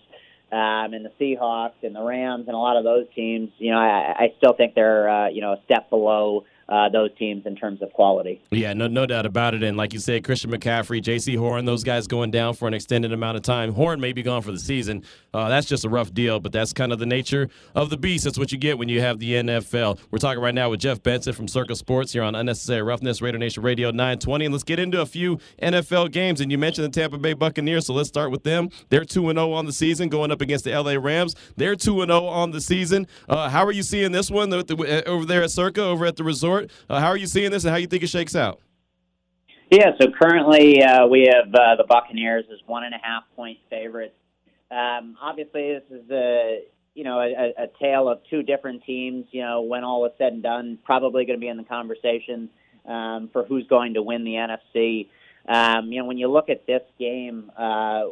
[0.53, 3.79] Um, and the Seahawks and the Rams and a lot of those teams, you know,
[3.79, 7.55] I, I still think they're, uh, you know, a step below uh, those teams in
[7.55, 8.43] terms of quality.
[8.51, 9.63] Yeah, no, no doubt about it.
[9.63, 13.13] And like you said, Christian McCaffrey, Jaycee Horn, those guys going down for an extended
[13.13, 13.73] amount of time.
[13.73, 15.05] Horn may be gone for the season.
[15.33, 18.25] Uh, that's just a rough deal, but that's kind of the nature of the beast.
[18.25, 19.99] That's what you get when you have the NFL.
[20.11, 23.39] We're talking right now with Jeff Benson from Circa Sports here on Unnecessary Roughness, Raider
[23.39, 24.47] Nation Radio 920.
[24.47, 26.41] And let's get into a few NFL games.
[26.41, 28.71] And you mentioned the Tampa Bay Buccaneers, so let's start with them.
[28.89, 31.37] They're 2 0 on the season, going up against the LA Rams.
[31.57, 33.07] They're 2 0 on the season.
[33.29, 36.56] Uh, how are you seeing this one over there at Circa, over at the resort?
[36.89, 38.61] Uh, how are you seeing this, and how you think it shakes out?
[39.71, 43.59] Yeah, so currently uh, we have uh, the Buccaneers as one and a half point
[43.69, 44.15] favorites.
[44.71, 46.63] Um, obviously, this is a
[46.95, 49.27] you know a, a tale of two different teams.
[49.33, 52.49] You know, when all is said and done, probably going to be in the conversation
[52.87, 55.09] um, for who's going to win the NFC.
[55.49, 58.03] Um, you know, when you look at this game, uh,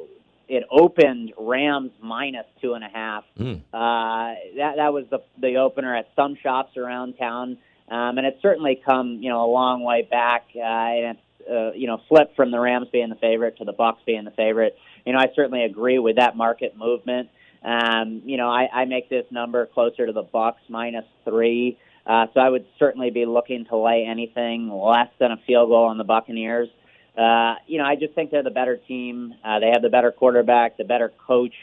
[0.49, 3.25] it opened Rams minus two and a half.
[3.39, 3.61] Mm.
[3.73, 7.59] Uh, that that was the the opener at some shops around town.
[7.91, 10.47] Um, and it's certainly come, you know, a long way back.
[10.57, 13.73] Uh, and it's, uh, you know, flipped from the Rams being the favorite to the
[13.73, 14.77] Bucks being the favorite.
[15.05, 17.29] You know, I certainly agree with that market movement.
[17.63, 21.79] Um, you know, I, I make this number closer to the Bucks minus three.
[22.07, 25.87] Uh, so I would certainly be looking to lay anything less than a field goal
[25.87, 26.69] on the Buccaneers.
[27.17, 29.35] Uh, you know, I just think they're the better team.
[29.45, 31.55] Uh, they have the better quarterback, the better coach.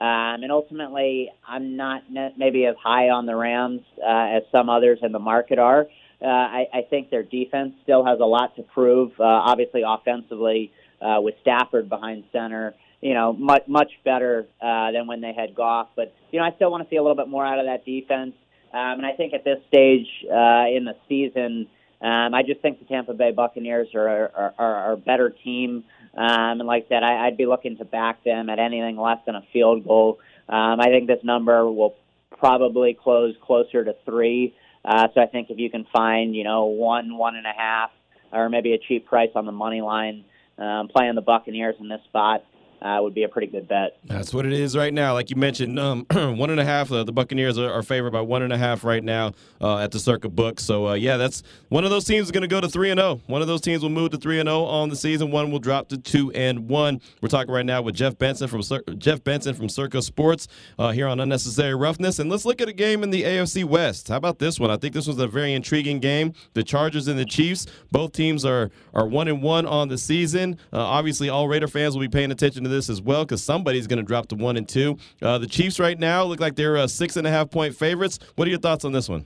[0.00, 2.02] Um, and ultimately, I'm not
[2.36, 5.88] maybe as high on the Rams uh, as some others in the market are.
[6.22, 9.12] Uh, I, I think their defense still has a lot to prove.
[9.18, 15.06] Uh, obviously, offensively, uh, with Stafford behind center, you know, much much better uh, than
[15.06, 15.88] when they had Goff.
[15.96, 17.84] But you know, I still want to see a little bit more out of that
[17.84, 18.34] defense.
[18.72, 21.68] Um, and I think at this stage uh, in the season,
[22.00, 25.84] um, I just think the Tampa Bay Buccaneers are are, are, are a better team.
[26.18, 29.18] Um, and like I said, I, I'd be looking to back them at anything less
[29.24, 30.18] than a field goal.
[30.48, 31.94] Um, I think this number will
[32.36, 34.52] probably close closer to three.
[34.84, 37.90] Uh, so I think if you can find, you know, one, one and a half,
[38.32, 40.24] or maybe a cheap price on the money line,
[40.58, 42.44] um, playing the Buccaneers in this spot,
[42.82, 43.98] uh, would be a pretty good bet.
[44.04, 45.14] That's what it is right now.
[45.14, 46.92] Like you mentioned, um, one and a half.
[46.92, 49.90] Uh, the Buccaneers are, are, favored by one and a half right now uh, at
[49.90, 50.60] the Circa book.
[50.60, 52.98] So uh, yeah, that's one of those teams is going to go to three and
[52.98, 53.08] zero.
[53.08, 53.20] Oh.
[53.26, 55.30] One of those teams will move to three and zero oh on the season.
[55.30, 57.00] One will drop to two and one.
[57.20, 60.90] We're talking right now with Jeff Benson from Cir- Jeff Benson from Circa Sports uh,
[60.90, 62.18] here on Unnecessary Roughness.
[62.18, 64.08] And let's look at a game in the AFC West.
[64.08, 64.70] How about this one?
[64.70, 66.32] I think this was a very intriguing game.
[66.54, 67.66] The Chargers and the Chiefs.
[67.90, 70.58] Both teams are are one and one on the season.
[70.72, 73.86] Uh, obviously, all Raider fans will be paying attention to this as well because somebody's
[73.86, 74.98] going to drop to one and two.
[75.20, 78.18] Uh, the Chiefs right now look like they're uh, six and a half point favorites.
[78.36, 79.24] What are your thoughts on this one?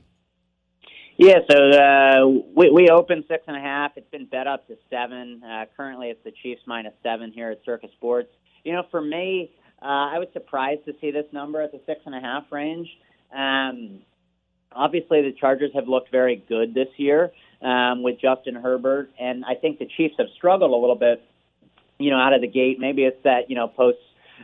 [1.18, 2.26] Yeah, so uh,
[2.57, 3.92] we, we opened six and a half.
[3.96, 5.42] It's been bet up to seven.
[5.44, 8.31] Uh, currently, it's the Chiefs minus seven here at Circa Sports.
[8.64, 12.00] You know, for me, uh, I was surprised to see this number at the six
[12.07, 12.88] and a half range.
[13.33, 14.00] Um,
[14.72, 19.55] obviously, the Chargers have looked very good this year um, with Justin Herbert, and I
[19.55, 21.22] think the Chiefs have struggled a little bit,
[22.03, 22.79] you know, out of the gate.
[22.79, 23.99] Maybe it's that you know post.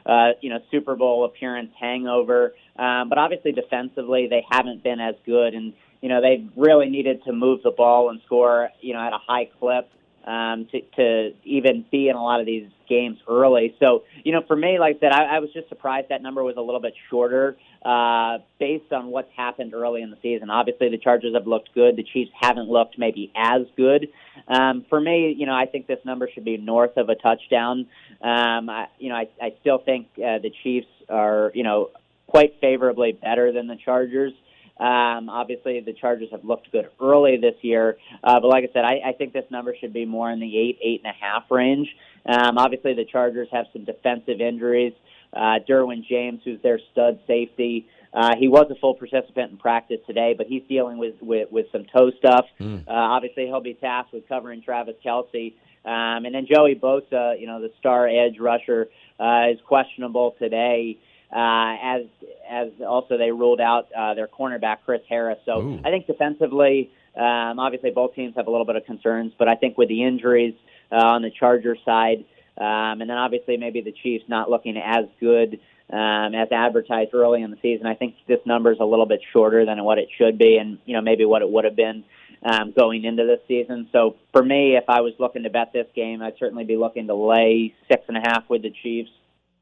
[0.06, 2.54] Uh, you know, Super Bowl appearance hangover.
[2.78, 7.24] Um, but obviously, defensively, they haven't been as good, and you know they've really needed
[7.24, 9.90] to move the ball and score, you know, at a high clip
[10.28, 13.74] um, to, to even be in a lot of these games early.
[13.80, 16.44] So, you know, for me, like I said, I, I was just surprised that number
[16.44, 20.50] was a little bit shorter uh, based on what's happened early in the season.
[20.50, 21.96] Obviously, the Chargers have looked good.
[21.96, 24.08] The Chiefs haven't looked maybe as good.
[24.48, 27.86] Um, for me, you know, I think this number should be north of a touchdown.
[28.20, 31.90] Um, I, you know, I, I still think uh, the Chiefs are, you know,
[32.26, 34.34] quite favorably better than the Chargers.
[34.78, 38.84] Um, obviously, the Chargers have looked good early this year, uh, but like I said,
[38.84, 41.50] I, I think this number should be more in the eight, eight and a half
[41.50, 41.88] range.
[42.26, 44.92] Um, obviously, the Chargers have some defensive injuries.
[45.32, 49.98] Uh, Derwin James, who's their stud safety, uh, he was a full participant in practice
[50.06, 52.46] today, but he's dealing with with, with some toe stuff.
[52.60, 52.86] Mm.
[52.88, 55.54] Uh, obviously, he'll be tasked with covering Travis Kelce.
[55.84, 58.88] Um, and then Joey Bosa, you know, the star edge rusher,
[59.20, 60.98] uh, is questionable today
[61.32, 62.02] uh, as
[62.48, 65.38] as also they ruled out uh, their cornerback Chris Harris.
[65.44, 65.80] So Ooh.
[65.84, 69.54] I think defensively, um, obviously both teams have a little bit of concerns, but I
[69.54, 70.54] think with the injuries
[70.90, 72.24] uh, on the Chargers side,
[72.56, 75.60] um, and then obviously maybe the Chiefs not looking as good
[75.92, 79.20] um, as advertised early in the season, I think this number is a little bit
[79.32, 82.04] shorter than what it should be, and you know maybe what it would have been.
[82.40, 83.88] Um, going into this season.
[83.90, 87.08] So for me, if I was looking to bet this game, I'd certainly be looking
[87.08, 89.10] to lay six and a half with the Chiefs.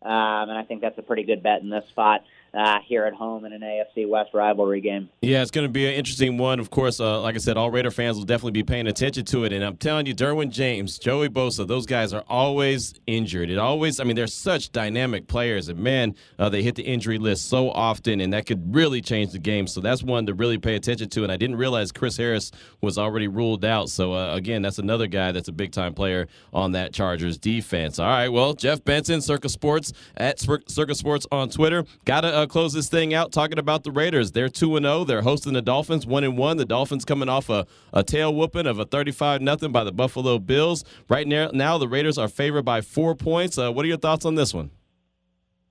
[0.06, 2.22] Um, and I think that's a pretty good bet in this spot
[2.56, 5.10] uh, here at home in an AFC West rivalry game.
[5.20, 6.58] Yeah, it's going to be an interesting one.
[6.58, 9.44] Of course, uh, like I said, all Raider fans will definitely be paying attention to
[9.44, 9.52] it.
[9.52, 13.50] And I'm telling you, Derwin James, Joey Bosa, those guys are always injured.
[13.50, 15.68] It always, I mean, they're such dynamic players.
[15.68, 19.32] And man, uh, they hit the injury list so often, and that could really change
[19.32, 19.66] the game.
[19.66, 21.24] So that's one to really pay attention to.
[21.24, 23.90] And I didn't realize Chris Harris was already ruled out.
[23.90, 27.98] So uh, again, that's another guy that's a big time player on that Chargers defense.
[27.98, 31.84] All right, well, Jeff Benson, Circa Sports at Circa Sports on Twitter.
[32.06, 34.32] Got to uh, close this thing out talking about the Raiders.
[34.32, 35.04] They're 2 0.
[35.04, 36.56] They're hosting the Dolphins 1 and 1.
[36.56, 40.38] The Dolphins coming off a, a tail whooping of a 35 0 by the Buffalo
[40.38, 40.84] Bills.
[41.08, 43.58] Right now, now, the Raiders are favored by four points.
[43.58, 44.70] Uh, what are your thoughts on this one?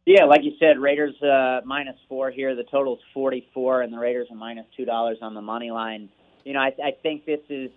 [0.05, 2.55] Yeah, like you said, Raiders uh, minus four here.
[2.55, 6.09] The total's 44, and the Raiders are minus $2 on the money line.
[6.43, 7.71] You know, I, I think this is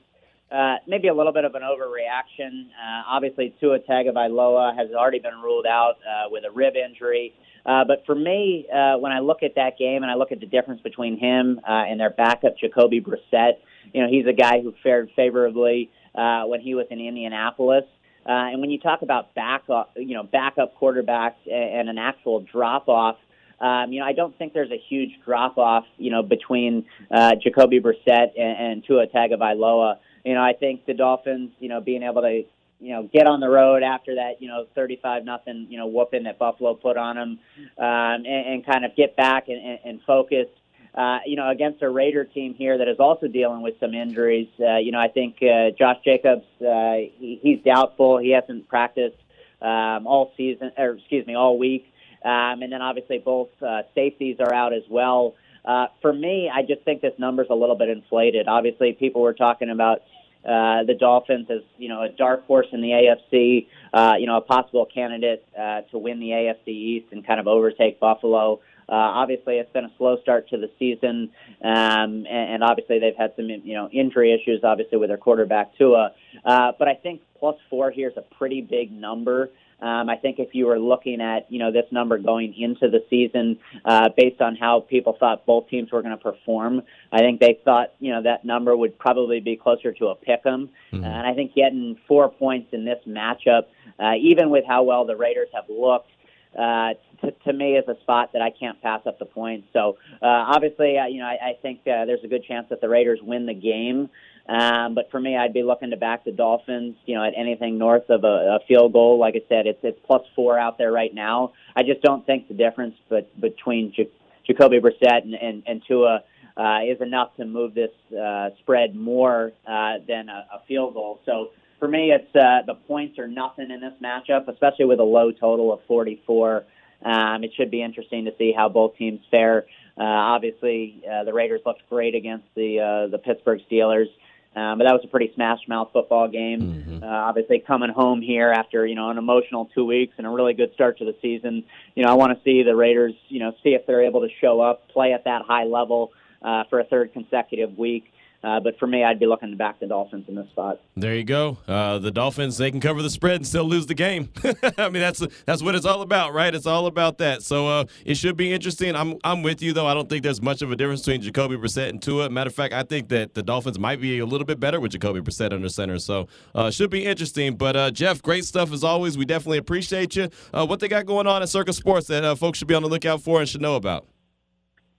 [0.53, 2.67] uh, maybe a little bit of an overreaction.
[2.67, 7.35] Uh, obviously, Tua Tagovailoa has already been ruled out uh, with a rib injury.
[7.67, 10.41] Uh, but for me, uh, when I look at that game and I look at
[10.41, 13.59] the difference between him uh, and their backup, Jacoby Brissett,
[13.93, 17.85] you know, he's a guy who fared favorably uh, when he was in Indianapolis.
[18.27, 22.41] Uh, and when you talk about backup, you know, backup quarterbacks and, and an actual
[22.41, 23.17] drop off,
[23.61, 27.33] um, you know, I don't think there's a huge drop off, you know, between uh,
[27.43, 29.97] Jacoby Brissett and, and Tua Tagovailoa.
[30.25, 32.45] You know, I think the Dolphins, you know, being able to
[32.81, 36.25] you know, get on the road after that, you know, 35 nothing, you know, whooping
[36.25, 37.39] that Buffalo put on them,
[37.79, 40.47] um, and, and kind of get back and, and, and focus.
[40.95, 44.49] Uh, you know, against a Raider team here that is also dealing with some injuries.
[44.59, 48.19] Uh, you know, I think uh, Josh Jacobs, uh, he, he's doubtful.
[48.19, 49.19] He hasn't practiced
[49.61, 51.87] um, all season, or excuse me, all week.
[52.25, 55.35] Um, and then obviously both uh, safeties are out as well.
[55.65, 58.49] Uh, for me, I just think this number's a little bit inflated.
[58.49, 60.03] Obviously, people were talking about
[60.45, 64.37] uh, the Dolphins as you know a dark horse in the AFC, uh, you know
[64.37, 68.61] a possible candidate uh, to win the AFC East and kind of overtake Buffalo.
[68.91, 71.31] Uh, obviously, it's been a slow start to the season,
[71.63, 75.77] um, and, and obviously they've had some you know injury issues, obviously with their quarterback
[75.77, 76.13] Tua.
[76.45, 79.51] Uh, but I think plus four here is a pretty big number.
[79.81, 83.05] Um, I think if you were looking at you know this number going into the
[83.09, 87.41] season, uh, based on how people thought both teams were going to perform, I think
[87.41, 90.71] they thought you know that number would probably be closer to a pick 'em.
[90.93, 91.05] Mm-hmm.
[91.05, 93.65] Uh, and I think getting four points in this matchup,
[93.99, 96.11] uh, even with how well the Raiders have looked.
[96.57, 99.69] Uh, to, to me is a spot that I can't pass up the points.
[99.73, 102.81] So uh, obviously, uh, you know, I, I think uh, there's a good chance that
[102.81, 104.09] the Raiders win the game.
[104.49, 107.77] Um, but for me, I'd be looking to back the Dolphins, you know, at anything
[107.77, 109.19] north of a, a field goal.
[109.19, 111.53] Like I said, it's it's plus four out there right now.
[111.77, 114.11] I just don't think the difference but between J-
[114.47, 116.23] Jacoby Brissett and, and, and Tua
[116.57, 121.21] uh, is enough to move this uh, spread more uh, than a, a field goal.
[121.27, 125.05] So for me, it's uh, the points are nothing in this matchup, especially with a
[125.05, 126.65] low total of 44.
[127.05, 129.67] Um, it should be interesting to see how both teams fare.
[129.97, 134.09] Uh, obviously, uh, the Raiders looked great against the uh, the Pittsburgh Steelers.
[134.57, 136.61] Um, but that was a pretty smash mouth football game.
[136.61, 137.05] Mm-hmm.
[137.05, 140.55] Uh, obviously, coming home here after you know an emotional two weeks and a really
[140.55, 141.65] good start to the season,
[141.95, 144.29] you know I want to see the Raiders, you know, see if they're able to
[144.41, 146.13] show up, play at that high level
[146.43, 148.13] uh, for a third consecutive week.
[148.43, 150.81] Uh, but for me, I'd be looking to back the Dolphins in this spot.
[150.97, 151.59] There you go.
[151.67, 154.31] Uh, the Dolphins they can cover the spread and still lose the game.
[154.79, 156.55] I mean that's that's what it's all about, right?
[156.55, 157.43] It's all about that.
[157.43, 158.95] So uh, it should be interesting.
[158.95, 159.87] I'm I'm with you though.
[159.87, 162.31] I don't think there's much of a difference between Jacoby Brissett and Tua.
[162.31, 164.93] Matter of fact, I think that the Dolphins might be a little bit better with
[164.93, 165.99] Jacoby Brissett under center.
[165.99, 167.57] So uh, should be interesting.
[167.57, 169.19] But uh, Jeff, great stuff as always.
[169.19, 170.31] We definitely appreciate you.
[170.55, 172.89] Uh, what they got going on at Circa Sports that folks should be on the
[172.89, 174.07] lookout for and should know about.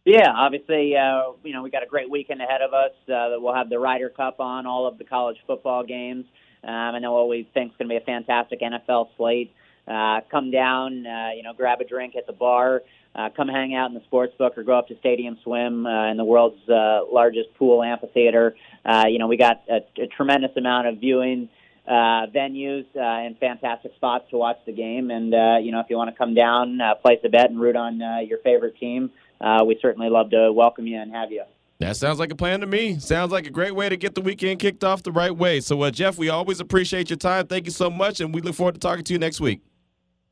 [0.10, 2.93] Yeah, obviously, uh, you know we got a great weekend ahead of us.
[3.07, 6.26] Uh, we'll have the Ryder Cup on, all of the college football games,
[6.64, 9.53] um, and then what we think is going to be a fantastic NFL slate.
[9.88, 12.82] Uh, come down, uh, you know, grab a drink at the bar,
[13.14, 16.10] uh, come hang out in the sports book, or go up to Stadium Swim uh,
[16.10, 18.55] in the world's uh, largest pool amphitheater.
[18.84, 21.49] Uh, you know, we got a, a tremendous amount of viewing
[21.88, 25.12] uh, venues uh, and fantastic spots to watch the game.
[25.12, 27.60] And uh, you know, if you want to come down, uh, place a bet, and
[27.60, 29.12] root on uh, your favorite team,
[29.42, 31.44] uh, we certainly love to welcome you and have you.
[31.80, 33.00] That sounds like a plan to me.
[33.00, 35.62] Sounds like a great way to get the weekend kicked off the right way.
[35.62, 37.48] So, uh, Jeff, we always appreciate your time.
[37.48, 39.62] Thank you so much, and we look forward to talking to you next week.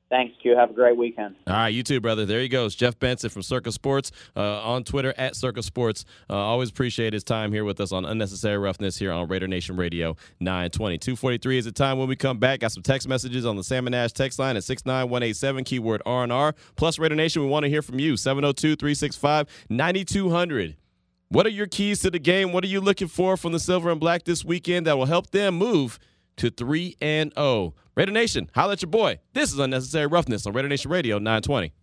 [0.09, 0.55] Thanks, Q.
[0.55, 1.35] Have a great weekend.
[1.47, 2.25] All right, you too, brother.
[2.25, 6.05] There he goes, Jeff Benson from Circa Sports uh, on Twitter at Circa Sports.
[6.29, 9.75] Uh, always appreciate his time here with us on Unnecessary Roughness here on Raider Nation
[9.75, 10.97] Radio 920.
[10.97, 12.61] 243 is the time when we come back.
[12.61, 16.55] Got some text messages on the Salmon Ash text line at 69187, keyword R&R.
[16.77, 20.75] Plus, Raider Nation, we want to hear from you, 702-365-9200.
[21.29, 22.53] What are your keys to the game?
[22.53, 25.31] What are you looking for from the Silver and Black this weekend that will help
[25.31, 25.99] them move
[26.37, 27.73] to 3 and 0?
[27.97, 29.17] Raider Nation, holla at your boy.
[29.33, 31.73] This is Unnecessary Roughness on Raider Nation Radio 920.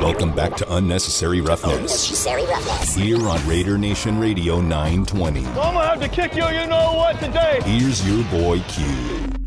[0.00, 1.74] Welcome back to Unnecessary Roughness.
[1.74, 2.94] Unnecessary roughness.
[2.94, 5.44] Here on Raider Nation Radio 920.
[5.44, 7.60] I'm gonna have to kick you, you know what, today.
[7.64, 8.86] Here's your boy Q.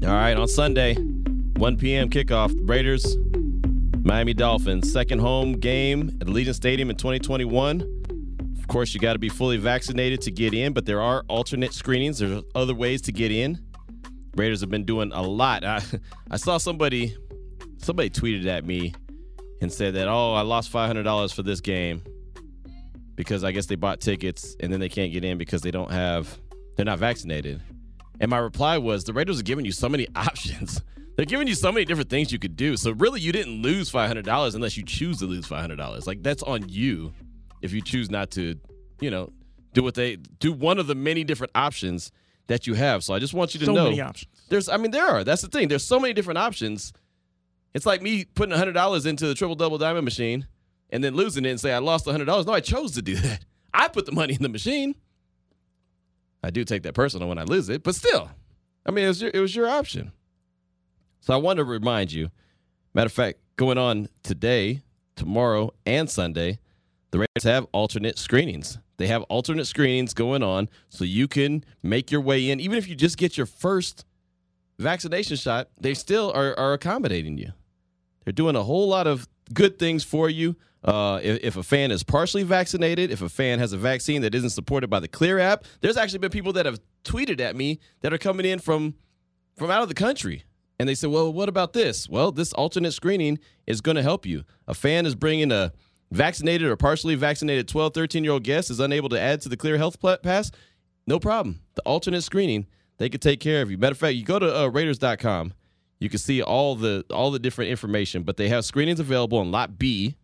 [0.08, 2.08] All right, on Sunday, 1 p.m.
[2.08, 3.18] kickoff, Raiders,
[4.04, 7.82] Miami Dolphins, second home game at Allegiant Stadium in 2021.
[8.60, 11.74] Of course, you got to be fully vaccinated to get in, but there are alternate
[11.74, 12.20] screenings.
[12.20, 13.66] There's other ways to get in.
[14.40, 15.64] Raiders have been doing a lot.
[15.66, 15.84] I,
[16.32, 17.16] I saw somebody
[17.78, 18.94] somebody tweeted at me
[19.62, 22.02] and said that, oh, I lost $500 for this game
[23.16, 25.92] because I guess they bought tickets and then they can't get in because they don't
[25.92, 26.40] have,
[26.76, 27.62] they're not vaccinated.
[28.20, 30.82] And my reply was, the Raiders are giving you so many options.
[31.16, 32.78] They're giving you so many different things you could do.
[32.78, 36.08] So really, you didn't lose $500 unless you choose to lose $500.
[36.08, 37.14] Like that's on you
[37.62, 38.56] if you choose not to,
[39.02, 39.32] you know,
[39.74, 40.54] do what they do.
[40.54, 42.12] One of the many different options
[42.50, 43.04] that you have.
[43.04, 44.30] So I just want you to So know many options.
[44.50, 45.24] there's, I mean, there are.
[45.24, 45.68] That's the thing.
[45.70, 46.92] There's so many different options.
[47.74, 50.48] It's like me putting hundred dollars into the triple double diamond machine
[50.90, 52.46] and then losing it and say I lost hundred dollars.
[52.46, 53.46] No, I chose to do that.
[53.74, 54.96] I put the money in the machine.
[56.44, 58.30] I do take that personal when I lose it, but still,
[58.86, 60.12] I mean, it was your, it was your option.
[61.22, 62.30] So I want to remind you.
[62.94, 64.82] Matter of fact, going on today,
[65.16, 66.60] tomorrow, and Sunday,
[67.12, 68.78] the Raiders have alternate screenings.
[68.98, 72.60] They have alternate screenings going on, so you can make your way in.
[72.60, 74.06] Even if you just get your first
[74.78, 77.52] vaccination shot, they still are, are accommodating you.
[78.24, 80.56] They're doing a whole lot of good things for you.
[80.84, 84.34] Uh, if, if a fan is partially vaccinated, if a fan has a vaccine that
[84.36, 87.80] isn't supported by the Clear app, there's actually been people that have tweeted at me
[88.02, 88.96] that are coming in from
[89.58, 90.44] from out of the country.
[90.80, 92.08] And they said, well, what about this?
[92.08, 94.46] Well, this alternate screening is going to help you.
[94.66, 95.74] A fan is bringing a
[96.12, 99.58] vaccinated or partially vaccinated 12, 13 year old guest is unable to add to the
[99.58, 100.52] Clear Health Pass.
[101.08, 101.62] No problem.
[101.76, 103.78] The alternate screening, they could take care of you.
[103.78, 105.54] Matter of fact, you go to uh, Raiders.com,
[106.00, 109.52] you can see all the all the different information, but they have screenings available in
[109.52, 110.16] Lot B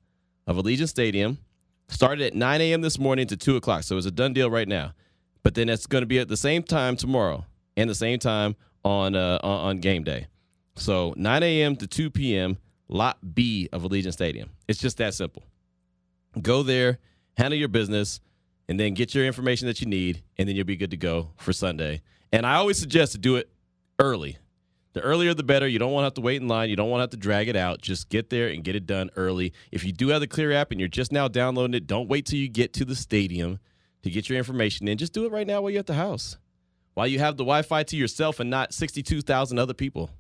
[0.47, 1.39] of Allegiant Stadium.
[1.87, 2.81] Started at 9 a.m.
[2.81, 4.93] this morning to 2 o'clock, so it's a done deal right now.
[5.43, 7.45] But then it's going to be at the same time tomorrow
[7.77, 10.27] and the same time on uh, on, game day.
[10.75, 11.75] So 9 a.m.
[11.75, 12.57] to 2 p.m.
[12.87, 14.49] Lot B of Allegiant Stadium.
[14.67, 15.43] It's just that simple.
[16.41, 16.99] Go there,
[17.37, 18.19] handle your business,
[18.67, 21.29] and then get your information that you need, and then you'll be good to go
[21.37, 22.01] for Sunday.
[22.31, 23.49] And I always suggest to do it
[23.99, 24.37] early.
[24.93, 25.67] The earlier the better.
[25.67, 26.69] You don't want to have to wait in line.
[26.69, 27.81] You don't want to have to drag it out.
[27.81, 29.51] Just get there and get it done early.
[29.71, 32.25] If you do have the Clear app and you're just now downloading it, don't wait
[32.25, 33.59] till you get to the stadium
[34.03, 34.97] to get your information in.
[34.97, 36.37] Just do it right now while you're at the house,
[36.93, 40.11] while you have the Wi Fi to yourself and not 62,000 other people.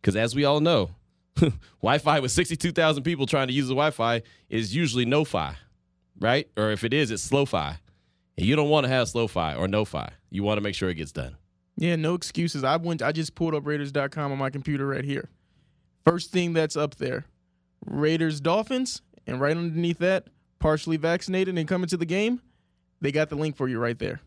[0.00, 0.90] Because as we all know,
[1.82, 5.56] Wi Fi with 62,000 people trying to use the Wi Fi is usually no fi,
[6.18, 6.48] right?
[6.56, 7.78] Or if it is, it's slow fi.
[8.36, 10.12] And you don't want to have slow fi or no fi.
[10.30, 11.36] You want to make sure it gets done.
[11.76, 12.64] Yeah, no excuses.
[12.64, 13.02] I went.
[13.02, 15.28] I just pulled up Raiders.com on my computer right here.
[16.04, 17.24] First thing that's up there,
[17.84, 20.28] Raiders Dolphins, and right underneath that,
[20.58, 22.40] partially vaccinated and coming to the game.
[23.00, 24.20] They got the link for you right there.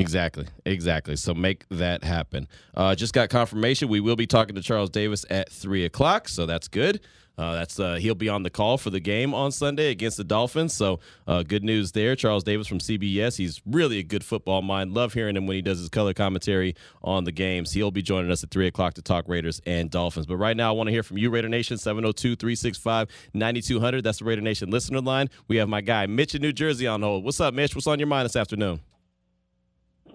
[0.00, 1.14] Exactly, exactly.
[1.14, 2.48] So make that happen.
[2.74, 3.88] Uh, just got confirmation.
[3.88, 7.00] We will be talking to Charles Davis at three o'clock, so that's good.
[7.36, 10.24] Uh, that's uh, he'll be on the call for the game on Sunday against the
[10.24, 10.72] Dolphins.
[10.72, 12.16] So uh, good news there.
[12.16, 13.36] Charles Davis from CBS.
[13.36, 14.94] He's really a good football mind.
[14.94, 17.72] Love hearing him when he does his color commentary on the games.
[17.72, 20.24] He'll be joining us at three o'clock to talk Raiders and Dolphins.
[20.24, 24.02] But right now, I want to hear from you, Raider Nation 702-365-9200.
[24.02, 25.28] That's the Raider Nation listener line.
[25.46, 27.22] We have my guy Mitch in New Jersey on hold.
[27.22, 27.74] What's up, Mitch?
[27.74, 28.80] What's on your mind this afternoon?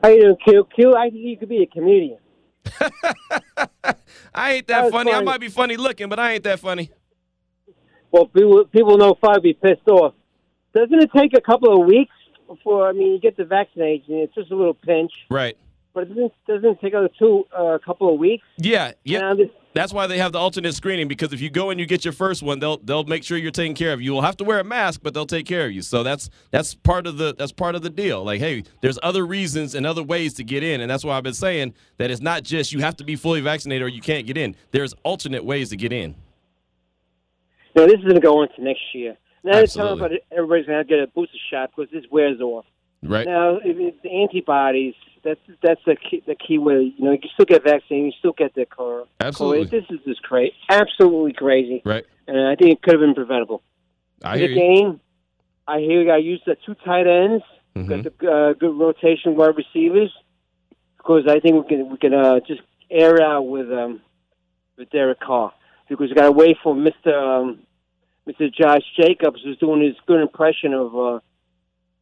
[0.06, 0.68] How you doing, Q?
[0.76, 2.20] Q, I think you could be a comedian.
[4.36, 5.12] I ain't that, That was funny.
[5.12, 6.92] I might be funny looking, but I ain't that funny.
[8.12, 10.14] Well, people people know Five be pissed off.
[10.76, 12.14] Doesn't it take a couple of weeks
[12.48, 12.88] before?
[12.88, 14.18] I mean, you get the vaccination.
[14.18, 15.58] It's just a little pinch, Right.
[15.96, 18.46] But it doesn't doesn't take a two uh, a couple of weeks.
[18.58, 19.34] Yeah, yeah.
[19.74, 22.12] That's why they have the alternate screening because if you go and you get your
[22.12, 24.02] first one, they'll they'll make sure you're taken care of.
[24.02, 25.82] You will have to wear a mask, but they'll take care of you.
[25.82, 28.24] So that's that's part of the that's part of the deal.
[28.24, 31.24] Like, hey, there's other reasons and other ways to get in, and that's why I've
[31.24, 34.28] been saying that it's not just you have to be fully vaccinated or you can't
[34.28, 34.56] get in.
[34.72, 36.14] There's alternate ways to get in.
[37.76, 39.18] no, this is going to go into next year.
[39.44, 40.00] Now they're talking Absolutely.
[40.00, 42.66] about it, everybody's going to get a booster shot because this wears off.
[43.04, 43.28] Right.
[43.28, 44.96] Now, if it's the antibodies.
[45.26, 46.94] That's that's the key, the key way.
[46.96, 49.06] You know, you still get vaccine, you still get the car.
[49.20, 49.66] Absolutely.
[49.66, 52.06] This is just crazy, absolutely crazy, Right.
[52.28, 53.64] and I think it could have been preventable.
[54.24, 54.60] I In hear the you.
[54.62, 55.00] game,
[55.68, 57.44] I hear you got to use the two tight ends,
[57.76, 57.88] Mhm.
[57.90, 60.14] got the uh, good rotation wide receivers,
[60.98, 62.62] because I think we can we can uh, just
[62.92, 64.02] air out with um
[64.78, 65.52] with Derek Carr
[65.90, 67.60] because we got to wait for Mister um,
[68.28, 71.20] Mister Josh Jacobs who's doing his good impression of uh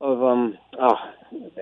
[0.01, 0.97] of um oh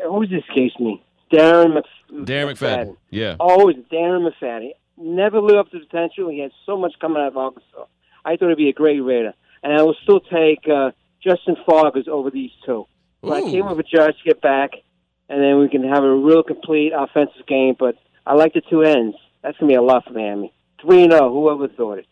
[0.09, 1.86] who's this escapes me Darren Mc,
[2.25, 2.97] Darren McFadden.
[3.09, 3.36] Yeah.
[3.39, 4.71] Always Darren McFadden.
[4.97, 6.29] Never lived up to the potential.
[6.29, 7.86] He had so much coming out of Arkansas.
[8.23, 10.91] I thought it'd be a great Raider, and I will still take uh,
[11.23, 12.86] Justin Fargas over these two.
[13.21, 14.71] But I came up with Josh to get back,
[15.29, 17.75] and then we can have a real complete offensive game.
[17.77, 19.15] But I like the two ends.
[19.41, 20.53] That's gonna be a lot for Miami.
[20.82, 21.32] Three and zero.
[21.32, 22.07] Whoever thought it?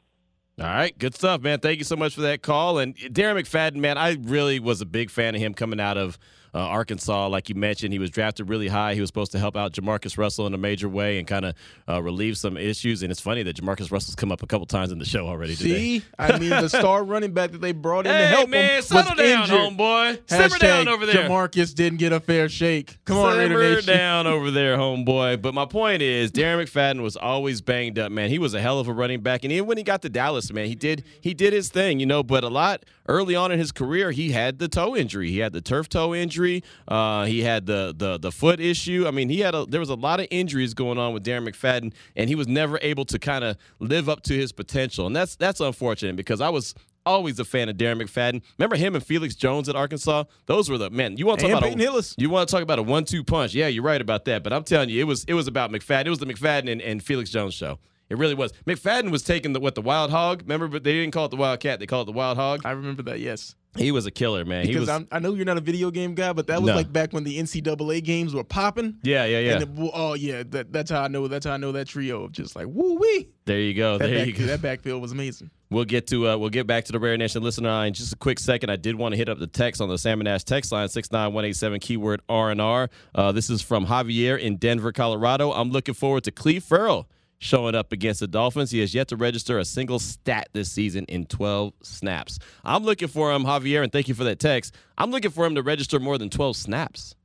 [0.60, 1.60] All right, good stuff, man.
[1.60, 2.80] Thank you so much for that call.
[2.80, 6.20] And Darren McFadden, man, I really was a big fan of him coming out of
[6.54, 7.28] uh, Arkansas.
[7.28, 8.94] Like you mentioned, he was drafted really high.
[8.94, 11.56] He was supposed to help out JaMarcus Russell in a major way and kind of
[11.88, 13.04] uh, relieve some issues.
[13.04, 15.56] And it's funny that JaMarcus Russell's come up a couple times in the show already
[15.56, 16.00] today.
[16.00, 18.76] See, I mean, the star running back that they brought in to help man, him
[18.78, 19.58] was settle down, injured.
[19.58, 20.20] homeboy.
[20.30, 21.28] Simmer Hashtag down over there.
[21.30, 22.98] JaMarcus didn't get a fair shake.
[23.06, 23.94] Come on, Raider Nation.
[23.94, 25.42] down over there, homeboy.
[25.42, 28.30] But my point is, Darren McFadden was always banged up, man.
[28.30, 30.52] He was a hell of a running back, and even when he got to Dallas,
[30.52, 32.24] man, he did he did his thing, you know.
[32.24, 35.30] But a lot early on in his career, he had the toe injury.
[35.32, 36.39] He had the turf toe injury.
[36.88, 39.06] Uh, he had the the the foot issue.
[39.08, 41.48] I mean, he had a there was a lot of injuries going on with Darren
[41.48, 45.16] McFadden, and he was never able to kind of live up to his potential, and
[45.16, 46.74] that's that's unfortunate because I was.
[47.06, 48.42] Always a fan of Darren McFadden.
[48.60, 50.26] Remember him and Felix Jones at Arkansas?
[50.46, 51.18] Those were the man.
[51.18, 52.14] You want to talk And about Peyton a, Hillis.
[52.20, 53.56] you want to talk about a one-two punch?
[53.56, 54.44] Yeah, you're right about that.
[54.44, 56.08] But I'm telling you, it was it was about McFadden.
[56.08, 57.80] It was the McFadden and, and Felix Jones show.
[58.10, 58.52] It really was.
[58.66, 60.42] McFadden was taking the what the wild hog.
[60.42, 61.80] Remember, but they didn't call it the wild cat.
[61.80, 62.62] They called it the wild hog.
[62.66, 63.20] I remember that.
[63.20, 64.66] Yes, He was a killer, man.
[64.66, 65.06] he because was.
[65.12, 66.76] I know you're not a video game guy, but that was No.
[66.76, 68.96] like back when the NCAA games were popping.
[69.04, 69.66] yeah, yeah, yeah.
[69.94, 71.28] Oh yeah, that, that's how I know.
[71.28, 73.30] That's how I know that trio of just like woo wee.
[73.46, 73.98] there you go.
[74.00, 74.46] That, there you go.
[74.46, 75.52] that backfield was amazing.
[75.72, 78.12] We'll get to uh, we'll get back to the Raider Nation listener line in just
[78.14, 78.72] a quick second.
[78.72, 81.12] I did want to hit up the text on the Salmon Ash text line six
[81.12, 82.90] nine one eight seven keyword R and R.
[83.14, 85.52] Uh, This is from Javier in Denver, Colorado.
[85.52, 87.08] I'm looking forward to Clelin Ferrell
[87.40, 88.72] showing up against the Dolphins.
[88.72, 92.38] He has yet to register a single stat this season in 12 snaps.
[92.64, 94.76] I'm looking for him, Javier, and thank you for that text.
[94.98, 97.16] I'm looking for him to register more than 12 snaps.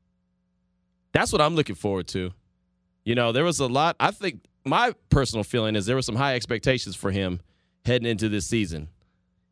[1.12, 2.32] That's what I'm looking forward to.
[3.04, 3.96] You know, there was a lot.
[4.00, 7.40] I think my personal feeling is there were some high expectations for him
[7.84, 8.88] heading into this season.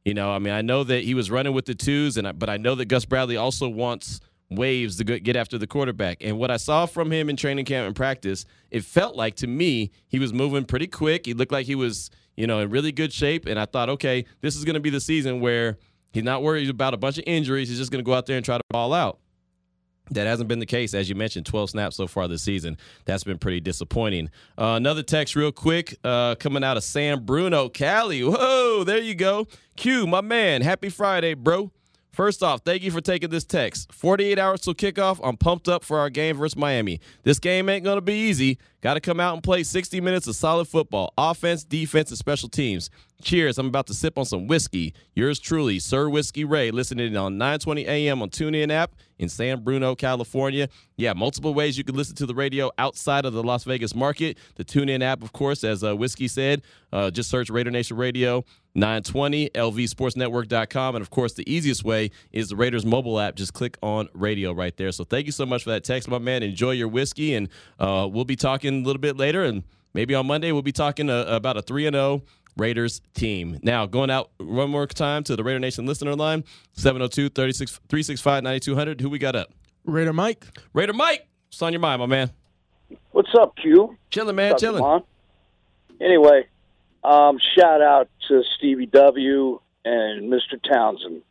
[0.05, 2.33] You know, I mean, I know that he was running with the twos, and I,
[2.33, 4.21] but I know that Gus Bradley also wants
[4.57, 6.19] waves to get after the quarterback.
[6.21, 9.47] And what I saw from him in training camp and practice, it felt like to
[9.47, 11.27] me he was moving pretty quick.
[11.27, 13.47] He looked like he was, you know, in really good shape.
[13.47, 15.79] And I thought, okay, this is going to be the season where
[16.13, 17.69] he's not worried about a bunch of injuries.
[17.69, 19.19] He's just going to go out there and try to ball out.
[20.11, 22.77] That hasn't been the case, as you mentioned, 12 snaps so far this season.
[23.05, 24.31] That's been pretty disappointing.
[24.59, 28.21] Uh, another text, real quick, uh, coming out of San Bruno, Cali.
[28.23, 29.47] Whoa, there you go.
[29.77, 30.61] Q, my man.
[30.61, 31.73] Happy Friday, bro.
[32.13, 33.91] First off, thank you for taking this text.
[33.91, 35.19] 48 hours till kickoff.
[35.23, 37.01] I'm pumped up for our game versus Miami.
[37.23, 38.59] This game ain't going to be easy.
[38.83, 42.51] Got to come out and play 60 minutes of solid football, offense, defense, and special
[42.51, 42.91] teams.
[43.23, 43.57] Cheers.
[43.57, 44.95] I'm about to sip on some whiskey.
[45.15, 49.95] Yours truly, Sir Whiskey Ray, listening on 920 AM on TuneIn app in San Bruno,
[49.95, 50.69] California.
[50.97, 54.39] Yeah, multiple ways you can listen to the radio outside of the Las Vegas market.
[54.57, 56.63] The TuneIn app, of course, as uh, Whiskey said,
[56.93, 58.45] uh, just search Raider Nation Radio
[58.75, 60.97] 920, lvsportsnetwork.com.
[60.97, 63.37] And of course, the easiest way is the Raiders mobile app.
[63.37, 64.91] Just click on radio right there.
[64.91, 66.43] So thank you so much for that text, my man.
[66.43, 67.35] Enjoy your whiskey.
[67.37, 67.49] And
[67.79, 69.45] uh, we'll be talking a little bit later.
[69.45, 69.63] And
[69.95, 72.23] maybe on Monday, we'll be talking uh, about a 3 and 0
[72.57, 73.59] Raiders team.
[73.63, 76.45] Now, going out one more time to the Raider Nation listener line
[76.75, 79.01] 702 365 9200.
[79.01, 79.53] Who we got up?
[79.85, 80.47] Raider Mike.
[80.73, 81.27] Raider Mike.
[81.49, 82.31] What's on your mind, my man?
[83.13, 83.97] What's up, Q?
[84.11, 84.57] Chilling, man.
[84.59, 85.03] Chilling.
[86.01, 86.47] Anyway,
[87.05, 90.61] um, shout out to Stevie W and Mr.
[90.63, 91.23] Townsend.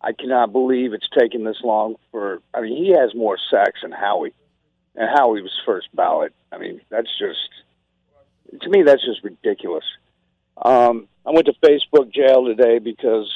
[0.00, 2.40] I cannot believe it's taken this long for.
[2.52, 4.34] I mean, he has more sacks than Howie,
[4.94, 6.34] and Howie was first ballot.
[6.52, 9.84] I mean, that's just to me that's just ridiculous.
[10.56, 13.30] Um, I went to Facebook jail today because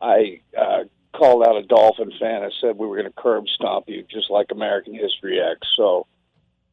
[0.00, 0.84] I uh,
[1.14, 2.42] called out a Dolphin fan.
[2.42, 5.66] I said we were going to curb stomp you, just like American History X.
[5.76, 6.06] So,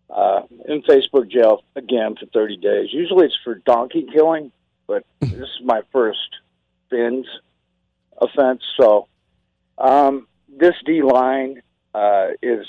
[0.10, 2.90] uh, in Facebook jail again for 30 days.
[2.92, 4.52] Usually it's for donkey killing,
[4.88, 6.20] but this is my first
[6.90, 7.28] fins
[8.18, 8.62] offense.
[8.80, 9.08] So,
[9.78, 11.62] um, this D line
[11.94, 12.66] uh, is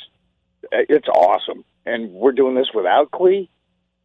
[0.71, 3.49] it's awesome, and we're doing this without Klee.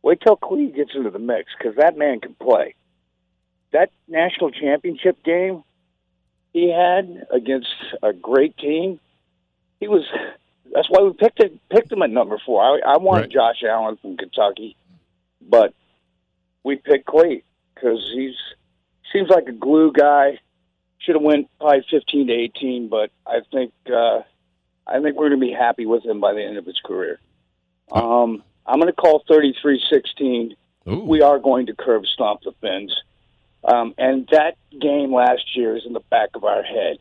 [0.01, 2.75] Wait till Klee gets into the mix because that man can play
[3.73, 5.63] that national championship game
[6.53, 8.99] he had against a great team,
[9.79, 10.03] he was.
[10.73, 12.61] That's why we picked it, picked him at number four.
[12.61, 13.31] I, I wanted right.
[13.31, 14.75] Josh Allen from Kentucky,
[15.41, 15.73] but
[16.63, 17.43] we picked Klee
[17.73, 18.35] because he's
[19.13, 20.39] seems like a glue guy.
[20.99, 24.21] Should have went probably fifteen to eighteen, but I think uh,
[24.87, 27.19] I think we're going to be happy with him by the end of his career.
[27.91, 30.55] Um, I'm going to call 33-16.
[30.85, 32.95] We are going to curb stomp the Fins.
[33.67, 36.97] Um, and that game last year is in the back of our head.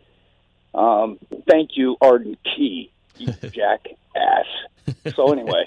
[0.75, 4.47] Um, thank you, Arden Key, you jackass.
[5.15, 5.67] So anyway,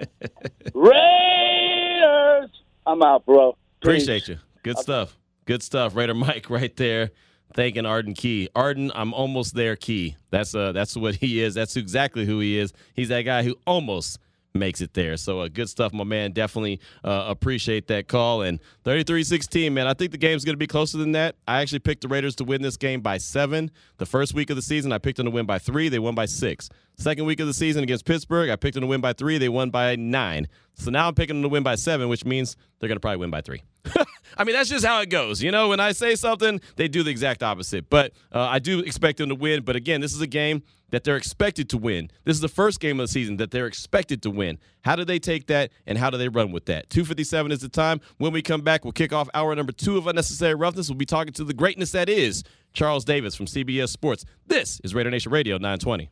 [0.74, 2.50] Raiders.
[2.86, 3.52] I'm out, bro.
[3.52, 3.58] Peace.
[3.82, 4.38] Appreciate you.
[4.64, 4.82] Good okay.
[4.82, 5.18] stuff.
[5.46, 5.96] Good stuff.
[5.96, 7.12] Raider Mike right there.
[7.56, 8.50] Thanking Arden Key.
[8.56, 9.76] Arden, I'm almost there.
[9.76, 10.16] Key.
[10.30, 11.56] That's uh, that's what he is.
[11.56, 12.74] That's exactly who he is.
[12.94, 14.20] He's that guy who almost
[14.54, 15.18] makes it there.
[15.18, 16.32] So uh, good stuff, my man.
[16.32, 18.42] Definitely uh, appreciate that call.
[18.42, 21.36] And 33-16, man, I think the game's going to be closer than that.
[21.48, 23.72] I actually picked the Raiders to win this game by seven.
[23.98, 25.90] The first week of the season, I picked them to win by three.
[25.90, 26.70] They won by six.
[26.98, 29.38] Second week of the season against Pittsburgh, I picked them to win by three.
[29.38, 30.48] They won by nine.
[30.76, 33.18] So now I'm picking them to win by seven, which means they're going to probably
[33.18, 33.64] win by three.
[34.38, 35.42] I mean, that's just how it goes.
[35.42, 37.90] You know, when I say something, they do the exact opposite.
[37.90, 39.64] But uh, I do expect them to win.
[39.64, 42.10] But again, this is a game that they're expected to win.
[42.26, 44.58] This is the first game of the season that they're expected to win.
[44.82, 46.90] How do they take that and how do they run with that?
[46.90, 48.02] 257 is the time.
[48.18, 50.90] When we come back, we'll kick off hour number two of Unnecessary Roughness.
[50.90, 54.26] We'll be talking to the greatness that is Charles Davis from CBS Sports.
[54.48, 56.10] This is Raider Nation Radio 920.